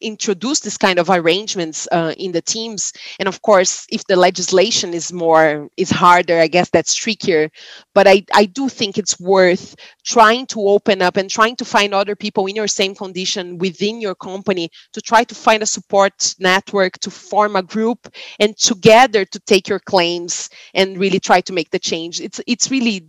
introduce 0.00 0.60
this 0.60 0.76
kind 0.76 0.98
of 0.98 1.10
arrangements 1.10 1.88
uh, 1.92 2.14
in 2.16 2.32
the 2.32 2.42
teams. 2.42 2.92
And 3.18 3.28
of 3.28 3.42
course 3.42 3.86
if 3.90 4.04
the 4.06 4.16
legislation 4.16 4.94
is 4.94 5.12
more 5.12 5.68
is 5.76 5.90
harder 5.90 6.38
i 6.38 6.46
guess 6.46 6.70
that's 6.70 6.94
trickier. 6.94 7.50
But 7.94 8.06
i 8.06 8.24
i 8.34 8.44
do 8.46 8.68
think 8.68 8.98
it's 8.98 9.18
worth 9.20 9.74
trying 10.04 10.46
to 10.46 10.60
open 10.60 11.02
up 11.02 11.16
and 11.16 11.30
trying 11.30 11.56
to 11.56 11.64
find 11.64 11.94
other 11.94 12.16
people 12.16 12.46
in 12.46 12.56
your 12.56 12.68
same 12.68 12.94
condition 12.94 13.58
within 13.58 14.00
your 14.00 14.14
company 14.14 14.70
to 14.92 15.00
try 15.00 15.24
to 15.24 15.34
find 15.34 15.62
a 15.62 15.66
support 15.66 16.34
network 16.38 16.98
to 17.00 17.10
form 17.10 17.56
a 17.56 17.62
group 17.62 18.08
and 18.38 18.56
together 18.56 19.24
to 19.24 19.38
take 19.40 19.68
your 19.68 19.80
claims 19.80 20.48
and 20.74 20.98
really 20.98 21.20
try 21.20 21.40
to 21.40 21.52
make 21.52 21.70
the 21.70 21.78
change. 21.78 22.20
It's 22.20 22.40
it's 22.46 22.70
really 22.70 23.06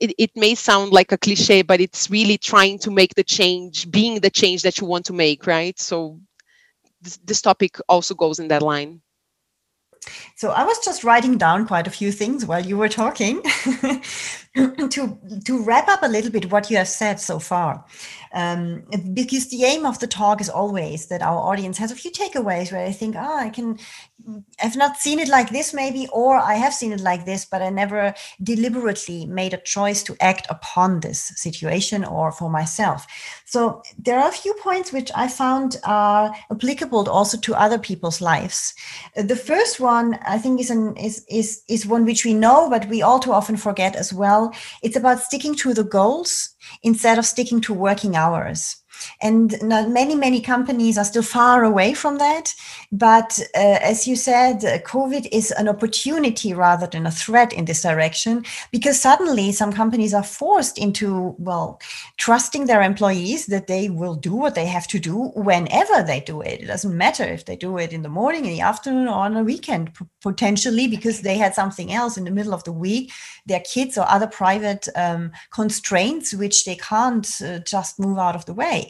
it, 0.00 0.14
it 0.18 0.30
may 0.36 0.54
sound 0.54 0.92
like 0.92 1.12
a 1.12 1.18
cliche, 1.18 1.62
but 1.62 1.80
it's 1.80 2.10
really 2.10 2.38
trying 2.38 2.78
to 2.80 2.90
make 2.90 3.14
the 3.14 3.24
change, 3.24 3.90
being 3.90 4.20
the 4.20 4.30
change 4.30 4.62
that 4.62 4.80
you 4.80 4.86
want 4.86 5.04
to 5.06 5.12
make, 5.12 5.46
right? 5.46 5.78
So 5.78 6.20
this, 7.00 7.16
this 7.18 7.42
topic 7.42 7.78
also 7.88 8.14
goes 8.14 8.38
in 8.38 8.48
that 8.48 8.62
line. 8.62 9.00
So 10.36 10.50
I 10.50 10.64
was 10.64 10.78
just 10.78 11.04
writing 11.04 11.36
down 11.36 11.66
quite 11.66 11.86
a 11.86 11.90
few 11.90 12.12
things 12.12 12.46
while 12.46 12.64
you 12.64 12.78
were 12.78 12.88
talking 12.88 13.42
to 14.54 15.18
to 15.44 15.62
wrap 15.64 15.88
up 15.88 16.02
a 16.02 16.08
little 16.08 16.30
bit 16.30 16.50
what 16.50 16.70
you 16.70 16.76
have 16.76 16.88
said 16.88 17.20
so 17.20 17.38
far. 17.38 17.84
Um, 18.32 18.84
because 19.14 19.48
the 19.48 19.64
aim 19.64 19.86
of 19.86 19.98
the 19.98 20.06
talk 20.06 20.40
is 20.40 20.48
always 20.48 21.06
that 21.06 21.22
our 21.22 21.38
audience 21.38 21.78
has 21.78 21.90
a 21.90 21.96
few 21.96 22.10
takeaways 22.10 22.70
where 22.70 22.86
they 22.86 22.92
think, 22.92 23.16
oh, 23.16 23.38
I 23.38 23.48
can, 23.48 23.78
I've 24.62 24.76
not 24.76 24.96
seen 24.96 25.18
it 25.18 25.28
like 25.28 25.50
this, 25.50 25.72
maybe, 25.72 26.08
or 26.12 26.36
I 26.36 26.54
have 26.54 26.74
seen 26.74 26.92
it 26.92 27.00
like 27.00 27.24
this, 27.24 27.44
but 27.44 27.62
I 27.62 27.70
never 27.70 28.14
deliberately 28.42 29.26
made 29.26 29.54
a 29.54 29.58
choice 29.58 30.02
to 30.04 30.16
act 30.20 30.46
upon 30.50 31.00
this 31.00 31.32
situation 31.36 32.04
or 32.04 32.32
for 32.32 32.50
myself. 32.50 33.06
So 33.46 33.82
there 33.98 34.18
are 34.18 34.28
a 34.28 34.32
few 34.32 34.54
points 34.54 34.92
which 34.92 35.10
I 35.14 35.28
found 35.28 35.76
are 35.84 36.34
applicable 36.50 37.08
also 37.08 37.38
to 37.38 37.54
other 37.54 37.78
people's 37.78 38.20
lives. 38.20 38.74
The 39.16 39.36
first 39.36 39.80
one 39.80 40.18
I 40.26 40.38
think 40.38 40.60
is 40.60 40.70
an 40.70 40.96
is 40.96 41.24
is 41.28 41.62
is 41.68 41.86
one 41.86 42.04
which 42.04 42.24
we 42.24 42.34
know, 42.34 42.68
but 42.68 42.88
we 42.88 43.02
all 43.02 43.18
too 43.18 43.32
often 43.32 43.56
forget 43.56 43.96
as 43.96 44.12
well. 44.12 44.52
It's 44.82 44.96
about 44.96 45.20
sticking 45.20 45.54
to 45.56 45.72
the 45.72 45.84
goals 45.84 46.54
instead 46.82 47.18
of 47.18 47.26
sticking 47.26 47.60
to 47.62 47.74
working 47.74 48.16
hours. 48.16 48.77
And 49.20 49.56
many, 49.62 50.14
many 50.14 50.40
companies 50.40 50.98
are 50.98 51.04
still 51.04 51.22
far 51.22 51.64
away 51.64 51.94
from 51.94 52.18
that. 52.18 52.54
But 52.92 53.38
uh, 53.54 53.78
as 53.82 54.06
you 54.06 54.16
said, 54.16 54.60
COVID 54.84 55.28
is 55.32 55.50
an 55.52 55.68
opportunity 55.68 56.54
rather 56.54 56.86
than 56.86 57.06
a 57.06 57.10
threat 57.10 57.52
in 57.52 57.64
this 57.64 57.82
direction 57.82 58.44
because 58.70 59.00
suddenly 59.00 59.52
some 59.52 59.72
companies 59.72 60.14
are 60.14 60.22
forced 60.22 60.78
into, 60.78 61.34
well, 61.38 61.80
trusting 62.16 62.66
their 62.66 62.82
employees 62.82 63.46
that 63.46 63.66
they 63.66 63.88
will 63.88 64.14
do 64.14 64.34
what 64.34 64.54
they 64.54 64.66
have 64.66 64.86
to 64.88 64.98
do 64.98 65.28
whenever 65.34 66.02
they 66.02 66.20
do 66.20 66.40
it. 66.40 66.62
It 66.62 66.66
doesn't 66.66 66.96
matter 66.96 67.24
if 67.24 67.44
they 67.44 67.56
do 67.56 67.78
it 67.78 67.92
in 67.92 68.02
the 68.02 68.08
morning, 68.08 68.44
in 68.44 68.52
the 68.52 68.60
afternoon, 68.60 69.08
or 69.08 69.14
on 69.14 69.36
a 69.36 69.42
weekend, 69.42 69.92
potentially 70.22 70.86
because 70.86 71.22
they 71.22 71.36
had 71.36 71.54
something 71.54 71.92
else 71.92 72.16
in 72.16 72.24
the 72.24 72.30
middle 72.30 72.54
of 72.54 72.64
the 72.64 72.72
week, 72.72 73.12
their 73.46 73.60
kids 73.60 73.98
or 73.98 74.08
other 74.08 74.26
private 74.26 74.88
um, 74.96 75.32
constraints, 75.50 76.34
which 76.34 76.64
they 76.64 76.76
can't 76.76 77.28
uh, 77.42 77.58
just 77.60 77.98
move 77.98 78.18
out 78.18 78.34
of 78.34 78.44
the 78.46 78.54
way. 78.54 78.87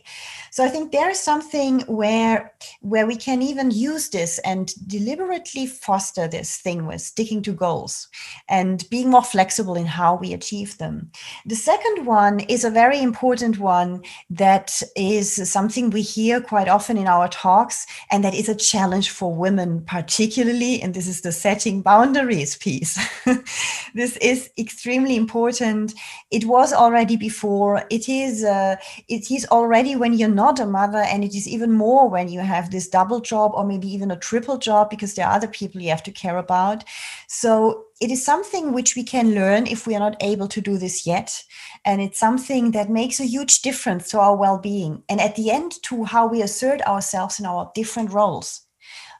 So 0.50 0.64
I 0.64 0.68
think 0.68 0.92
there 0.92 1.10
is 1.10 1.20
something 1.20 1.80
where 1.80 2.52
where 2.80 3.06
we 3.06 3.16
can 3.16 3.42
even 3.42 3.70
use 3.70 4.08
this 4.08 4.38
and 4.40 4.72
deliberately 4.86 5.66
foster 5.66 6.26
this 6.28 6.58
thing 6.58 6.86
with 6.86 7.00
sticking 7.00 7.42
to 7.42 7.52
goals 7.52 8.08
and 8.48 8.88
being 8.90 9.10
more 9.10 9.22
flexible 9.22 9.74
in 9.74 9.86
how 9.86 10.16
we 10.16 10.32
achieve 10.32 10.78
them. 10.78 11.10
The 11.46 11.54
second 11.54 12.06
one 12.06 12.40
is 12.40 12.64
a 12.64 12.70
very 12.70 13.00
important 13.00 13.58
one 13.58 14.02
that 14.30 14.82
is 14.96 15.50
something 15.50 15.90
we 15.90 16.02
hear 16.02 16.40
quite 16.40 16.68
often 16.68 16.96
in 16.96 17.06
our 17.06 17.28
talks, 17.28 17.86
and 18.10 18.24
that 18.24 18.34
is 18.34 18.48
a 18.48 18.54
challenge 18.54 19.10
for 19.10 19.34
women, 19.34 19.82
particularly. 19.86 20.80
And 20.82 20.94
this 20.94 21.08
is 21.08 21.20
the 21.20 21.32
setting 21.32 21.82
boundaries 21.82 22.56
piece. 22.56 22.98
this 23.94 24.16
is 24.18 24.50
extremely 24.58 25.16
important. 25.16 25.94
It 26.30 26.44
was 26.44 26.72
already 26.72 27.16
before. 27.16 27.84
It 27.90 28.08
is. 28.08 28.44
Uh, 28.44 28.76
it 29.08 29.30
is 29.30 29.46
already 29.50 29.87
when 29.96 30.12
you're 30.12 30.28
not 30.28 30.60
a 30.60 30.66
mother, 30.66 30.98
and 30.98 31.22
it 31.22 31.34
is 31.34 31.48
even 31.48 31.72
more 31.72 32.08
when 32.08 32.28
you 32.28 32.40
have 32.40 32.70
this 32.70 32.88
double 32.88 33.20
job 33.20 33.52
or 33.54 33.64
maybe 33.64 33.88
even 33.88 34.10
a 34.10 34.18
triple 34.18 34.58
job 34.58 34.90
because 34.90 35.14
there 35.14 35.26
are 35.26 35.34
other 35.34 35.48
people 35.48 35.80
you 35.80 35.90
have 35.90 36.02
to 36.04 36.12
care 36.12 36.38
about. 36.38 36.84
So 37.26 37.84
it 38.00 38.10
is 38.10 38.24
something 38.24 38.72
which 38.72 38.96
we 38.96 39.04
can 39.04 39.34
learn 39.34 39.66
if 39.66 39.86
we 39.86 39.94
are 39.94 40.00
not 40.00 40.16
able 40.20 40.48
to 40.48 40.60
do 40.60 40.78
this 40.78 41.06
yet. 41.06 41.42
And 41.84 42.00
it's 42.00 42.18
something 42.18 42.72
that 42.72 42.90
makes 42.90 43.20
a 43.20 43.24
huge 43.24 43.62
difference 43.62 44.10
to 44.10 44.20
our 44.20 44.36
well 44.36 44.58
being 44.58 45.02
and 45.08 45.20
at 45.20 45.36
the 45.36 45.50
end 45.50 45.82
to 45.84 46.04
how 46.04 46.26
we 46.26 46.42
assert 46.42 46.82
ourselves 46.82 47.38
in 47.38 47.46
our 47.46 47.70
different 47.74 48.12
roles. 48.12 48.62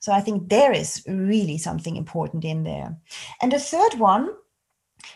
So 0.00 0.12
I 0.12 0.20
think 0.20 0.48
there 0.48 0.72
is 0.72 1.02
really 1.06 1.58
something 1.58 1.96
important 1.96 2.44
in 2.44 2.62
there. 2.62 2.96
And 3.42 3.52
the 3.52 3.58
third 3.58 3.98
one 3.98 4.30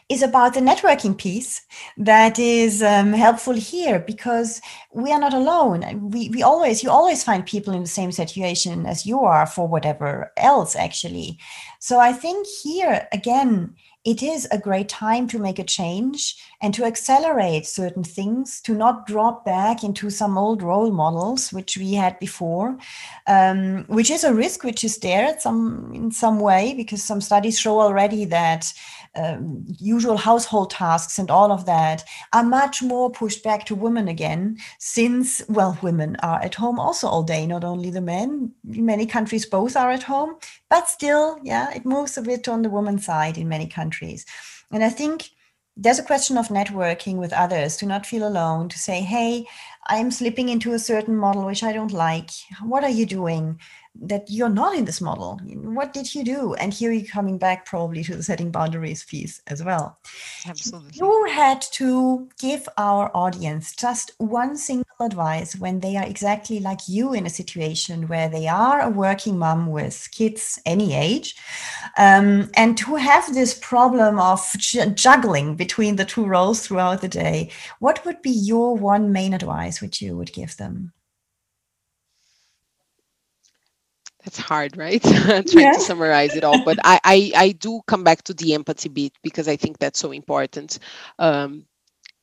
is 0.08 0.22
about 0.22 0.54
the 0.54 0.60
networking 0.60 1.16
piece 1.16 1.62
that 1.96 2.38
is 2.38 2.82
um, 2.82 3.12
helpful 3.12 3.54
here 3.54 3.98
because 3.98 4.60
we 4.92 5.12
are 5.12 5.20
not 5.20 5.34
alone. 5.34 6.10
We, 6.10 6.28
we 6.30 6.42
always, 6.42 6.82
you 6.82 6.90
always 6.90 7.24
find 7.24 7.44
people 7.46 7.74
in 7.74 7.82
the 7.82 7.88
same 7.88 8.12
situation 8.12 8.86
as 8.86 9.06
you 9.06 9.20
are 9.20 9.46
for 9.46 9.66
whatever 9.66 10.32
else, 10.36 10.76
actually. 10.76 11.38
So 11.78 11.98
I 11.98 12.12
think 12.12 12.46
here, 12.46 13.08
again, 13.12 13.74
it 14.04 14.20
is 14.20 14.48
a 14.50 14.58
great 14.58 14.88
time 14.88 15.28
to 15.28 15.38
make 15.38 15.60
a 15.60 15.64
change 15.64 16.36
and 16.60 16.74
to 16.74 16.84
accelerate 16.84 17.66
certain 17.66 18.02
things, 18.02 18.60
to 18.62 18.74
not 18.74 19.06
drop 19.06 19.44
back 19.44 19.84
into 19.84 20.10
some 20.10 20.36
old 20.36 20.60
role 20.60 20.90
models 20.90 21.52
which 21.52 21.76
we 21.76 21.94
had 21.94 22.18
before, 22.18 22.76
um, 23.28 23.84
which 23.86 24.10
is 24.10 24.24
a 24.24 24.34
risk 24.34 24.64
which 24.64 24.82
is 24.82 24.98
there 24.98 25.38
some 25.38 25.92
in 25.94 26.10
some 26.10 26.40
way 26.40 26.74
because 26.74 27.02
some 27.02 27.20
studies 27.20 27.60
show 27.60 27.80
already 27.80 28.24
that 28.24 28.72
um, 29.14 29.64
usual 29.78 30.16
household 30.16 30.70
tasks 30.70 31.18
and 31.18 31.30
all 31.30 31.52
of 31.52 31.66
that 31.66 32.04
are 32.32 32.42
much 32.42 32.82
more 32.82 33.10
pushed 33.10 33.42
back 33.42 33.66
to 33.66 33.74
women 33.74 34.08
again, 34.08 34.58
since, 34.78 35.42
well, 35.48 35.78
women 35.82 36.16
are 36.22 36.40
at 36.40 36.54
home 36.54 36.78
also 36.78 37.06
all 37.08 37.22
day, 37.22 37.46
not 37.46 37.64
only 37.64 37.90
the 37.90 38.00
men. 38.00 38.52
In 38.70 38.86
many 38.86 39.06
countries, 39.06 39.46
both 39.46 39.76
are 39.76 39.90
at 39.90 40.02
home, 40.02 40.36
but 40.70 40.88
still, 40.88 41.38
yeah, 41.42 41.72
it 41.74 41.84
moves 41.84 42.16
a 42.16 42.22
bit 42.22 42.48
on 42.48 42.62
the 42.62 42.70
woman's 42.70 43.04
side 43.04 43.36
in 43.36 43.48
many 43.48 43.66
countries. 43.66 44.24
And 44.70 44.82
I 44.82 44.88
think 44.88 45.30
there's 45.76 45.98
a 45.98 46.04
question 46.04 46.36
of 46.36 46.48
networking 46.48 47.16
with 47.16 47.32
others 47.32 47.76
to 47.78 47.86
not 47.86 48.04
feel 48.04 48.28
alone 48.28 48.68
to 48.68 48.78
say 48.78 49.00
hey 49.00 49.46
i'm 49.86 50.10
slipping 50.10 50.50
into 50.50 50.74
a 50.74 50.78
certain 50.78 51.16
model 51.16 51.46
which 51.46 51.62
i 51.62 51.72
don't 51.72 51.92
like 51.92 52.28
what 52.62 52.84
are 52.84 52.90
you 52.90 53.06
doing 53.06 53.58
that 54.00 54.24
you're 54.28 54.48
not 54.48 54.74
in 54.74 54.84
this 54.84 55.00
model. 55.00 55.38
What 55.44 55.92
did 55.92 56.14
you 56.14 56.24
do? 56.24 56.54
And 56.54 56.72
here 56.72 56.92
you're 56.92 57.06
coming 57.06 57.38
back 57.38 57.66
probably 57.66 58.02
to 58.04 58.16
the 58.16 58.22
setting 58.22 58.50
boundaries 58.50 59.04
piece 59.04 59.42
as 59.48 59.62
well. 59.62 59.98
Absolutely. 60.46 60.92
You 60.94 61.26
had 61.30 61.60
to 61.72 62.28
give 62.40 62.68
our 62.78 63.10
audience 63.14 63.74
just 63.74 64.12
one 64.18 64.56
single 64.56 64.86
advice 65.00 65.56
when 65.56 65.80
they 65.80 65.96
are 65.96 66.06
exactly 66.06 66.58
like 66.60 66.80
you 66.88 67.12
in 67.12 67.26
a 67.26 67.30
situation 67.30 68.08
where 68.08 68.28
they 68.28 68.48
are 68.48 68.80
a 68.80 68.90
working 68.90 69.38
mom 69.38 69.66
with 69.66 70.08
kids 70.10 70.58
any 70.64 70.94
age 70.94 71.36
um, 71.98 72.50
and 72.54 72.78
who 72.80 72.96
have 72.96 73.34
this 73.34 73.58
problem 73.58 74.18
of 74.18 74.40
juggling 74.94 75.54
between 75.54 75.96
the 75.96 76.04
two 76.04 76.24
roles 76.24 76.66
throughout 76.66 77.00
the 77.02 77.08
day. 77.08 77.50
What 77.78 78.04
would 78.04 78.22
be 78.22 78.30
your 78.30 78.74
one 78.76 79.12
main 79.12 79.34
advice 79.34 79.80
which 79.80 80.00
you 80.00 80.16
would 80.16 80.32
give 80.32 80.56
them? 80.56 80.92
That's 84.24 84.38
hard 84.38 84.76
right? 84.76 85.02
Trying 85.02 85.44
yeah. 85.46 85.72
to 85.72 85.80
summarize 85.80 86.36
it 86.36 86.44
all 86.44 86.62
but 86.64 86.78
I, 86.84 87.00
I, 87.04 87.32
I 87.36 87.52
do 87.52 87.80
come 87.86 88.04
back 88.04 88.22
to 88.24 88.34
the 88.34 88.54
empathy 88.54 88.88
bit 88.88 89.12
because 89.22 89.48
i 89.48 89.56
think 89.56 89.78
that's 89.78 89.98
so 89.98 90.12
important. 90.12 90.78
Um, 91.18 91.66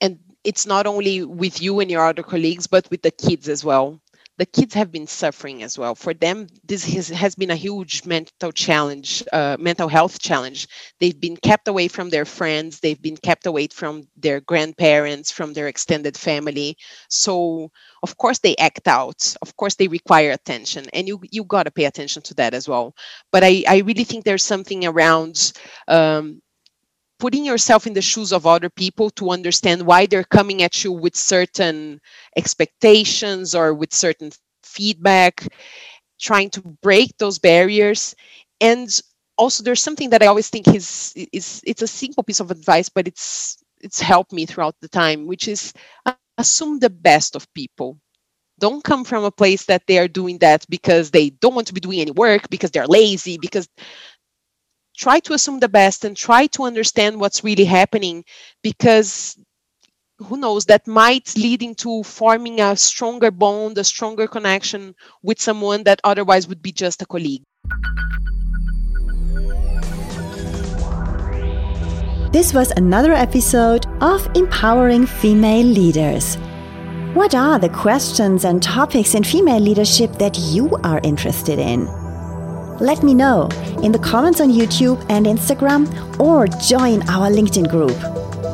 and 0.01 0.19
it's 0.43 0.65
not 0.65 0.87
only 0.87 1.23
with 1.23 1.61
you 1.61 1.79
and 1.79 1.91
your 1.91 2.05
other 2.05 2.23
colleagues 2.23 2.67
but 2.67 2.89
with 2.89 3.01
the 3.01 3.11
kids 3.11 3.49
as 3.49 3.63
well 3.63 3.99
the 4.39 4.45
kids 4.47 4.73
have 4.73 4.91
been 4.91 5.07
suffering 5.07 5.63
as 5.63 5.77
well. 5.77 5.95
For 5.95 6.13
them, 6.15 6.47
this 6.63 6.85
has, 6.85 7.09
has 7.09 7.35
been 7.35 7.51
a 7.51 7.55
huge 7.55 8.05
mental 8.05 8.51
challenge, 8.51 9.23
uh, 9.33 9.57
mental 9.59 9.89
health 9.89 10.19
challenge. 10.19 10.67
They've 10.99 11.19
been 11.19 11.37
kept 11.37 11.67
away 11.67 11.89
from 11.89 12.09
their 12.09 12.25
friends, 12.25 12.79
they've 12.79 13.01
been 13.01 13.17
kept 13.17 13.45
away 13.45 13.67
from 13.67 14.03
their 14.17 14.41
grandparents, 14.41 15.31
from 15.31 15.53
their 15.53 15.67
extended 15.67 16.17
family. 16.17 16.77
So, 17.09 17.71
of 18.03 18.17
course, 18.17 18.39
they 18.39 18.55
act 18.57 18.87
out. 18.87 19.35
Of 19.41 19.55
course, 19.57 19.75
they 19.75 19.87
require 19.87 20.31
attention, 20.31 20.87
and 20.93 21.07
you 21.07 21.19
you 21.31 21.43
got 21.43 21.63
to 21.63 21.71
pay 21.71 21.85
attention 21.85 22.21
to 22.23 22.33
that 22.35 22.53
as 22.53 22.67
well. 22.67 22.95
But 23.31 23.43
I 23.43 23.63
I 23.67 23.77
really 23.79 24.05
think 24.05 24.23
there's 24.25 24.43
something 24.43 24.85
around. 24.85 25.53
Um, 25.87 26.41
putting 27.19 27.45
yourself 27.45 27.87
in 27.87 27.93
the 27.93 28.01
shoes 28.01 28.33
of 28.33 28.47
other 28.47 28.69
people 28.69 29.09
to 29.11 29.31
understand 29.31 29.83
why 29.85 30.05
they're 30.05 30.23
coming 30.23 30.63
at 30.63 30.83
you 30.83 30.91
with 30.91 31.15
certain 31.15 32.01
expectations 32.37 33.55
or 33.55 33.73
with 33.73 33.93
certain 33.93 34.31
feedback 34.63 35.47
trying 36.19 36.49
to 36.51 36.61
break 36.83 37.17
those 37.19 37.39
barriers. 37.39 38.15
And 38.61 38.89
also 39.37 39.63
there's 39.63 39.81
something 39.81 40.09
that 40.11 40.21
i 40.21 40.27
always 40.27 40.49
think 40.49 40.67
is 40.67 41.13
is 41.33 41.61
it's 41.65 41.81
a 41.81 41.87
simple 41.87 42.23
piece 42.23 42.41
of 42.41 42.51
advice 42.51 42.89
but 42.89 43.07
it's 43.07 43.57
it's 43.81 44.01
helped 44.01 44.33
me 44.33 44.45
throughout 44.45 44.75
the 44.81 44.89
time 44.89 45.27
which 45.27 45.47
is 45.47 45.73
assume 46.37 46.79
the 46.79 46.89
best 46.89 47.35
of 47.35 47.51
people. 47.53 47.99
Don't 48.59 48.83
come 48.83 49.05
from 49.05 49.23
a 49.25 49.31
place 49.31 49.65
that 49.65 49.83
they 49.87 49.99
are 49.99 50.07
doing 50.07 50.37
that 50.39 50.65
because 50.69 51.11
they 51.11 51.31
don't 51.31 51.55
want 51.55 51.67
to 51.67 51.73
be 51.73 51.81
doing 51.81 52.01
any 52.01 52.11
work 52.11 52.49
because 52.49 52.71
they're 52.71 52.87
lazy 52.87 53.37
because 53.37 53.67
try 54.99 55.19
to 55.21 55.33
assume 55.33 55.59
the 55.59 55.69
best 55.69 56.03
and 56.03 56.15
try 56.15 56.45
to 56.47 56.63
understand 56.63 57.19
what's 57.19 57.43
really 57.43 57.63
happening 57.63 58.23
because 58.61 59.39
who 60.17 60.35
knows 60.35 60.65
that 60.65 60.85
might 60.85 61.33
lead 61.37 61.63
into 61.63 62.03
forming 62.03 62.59
a 62.59 62.75
stronger 62.75 63.31
bond 63.31 63.77
a 63.77 63.83
stronger 63.83 64.27
connection 64.27 64.93
with 65.23 65.41
someone 65.41 65.83
that 65.83 66.01
otherwise 66.03 66.49
would 66.49 66.61
be 66.61 66.73
just 66.73 67.01
a 67.01 67.05
colleague. 67.05 67.43
This 72.33 72.53
was 72.53 72.71
another 72.71 73.13
episode 73.13 73.85
of 74.01 74.29
empowering 74.35 75.05
female 75.07 75.65
leaders. 75.65 76.35
What 77.15 77.33
are 77.33 77.57
the 77.57 77.69
questions 77.69 78.43
and 78.43 78.61
topics 78.61 79.15
in 79.15 79.23
female 79.23 79.59
leadership 79.59 80.11
that 80.19 80.37
you 80.37 80.69
are 80.83 80.99
interested 81.03 81.57
in 81.57 81.87
let 82.79 83.03
me 83.03 83.13
know 83.13 83.49
in 83.83 83.91
the 83.91 83.99
comments 83.99 84.41
on 84.41 84.49
YouTube 84.49 85.05
and 85.09 85.25
Instagram 85.25 85.87
or 86.19 86.47
join 86.47 87.01
our 87.09 87.29
LinkedIn 87.29 87.69
group. 87.69 87.97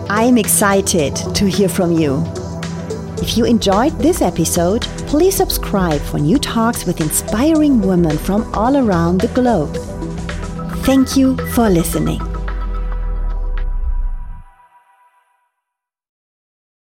I 0.10 0.24
am 0.24 0.38
excited 0.38 1.16
to 1.36 1.46
hear 1.46 1.70
from 1.70 1.92
you. 1.92 2.24
If 3.22 3.38
you 3.38 3.46
enjoyed 3.46 3.94
this 4.00 4.22
episode, 4.22 4.84
please 5.08 5.36
subscribe 5.36 6.02
for 6.02 6.20
new 6.20 6.38
talks 6.38 6.86
with 6.86 7.02
inspiring 7.02 7.82
women 7.82 8.18
from 8.18 8.54
all 8.54 8.78
around 8.78 9.22
the 9.22 9.30
globe. 9.30 9.76
Thank 10.86 11.18
you 11.18 11.38
for 11.54 11.70
listening. 11.70 12.35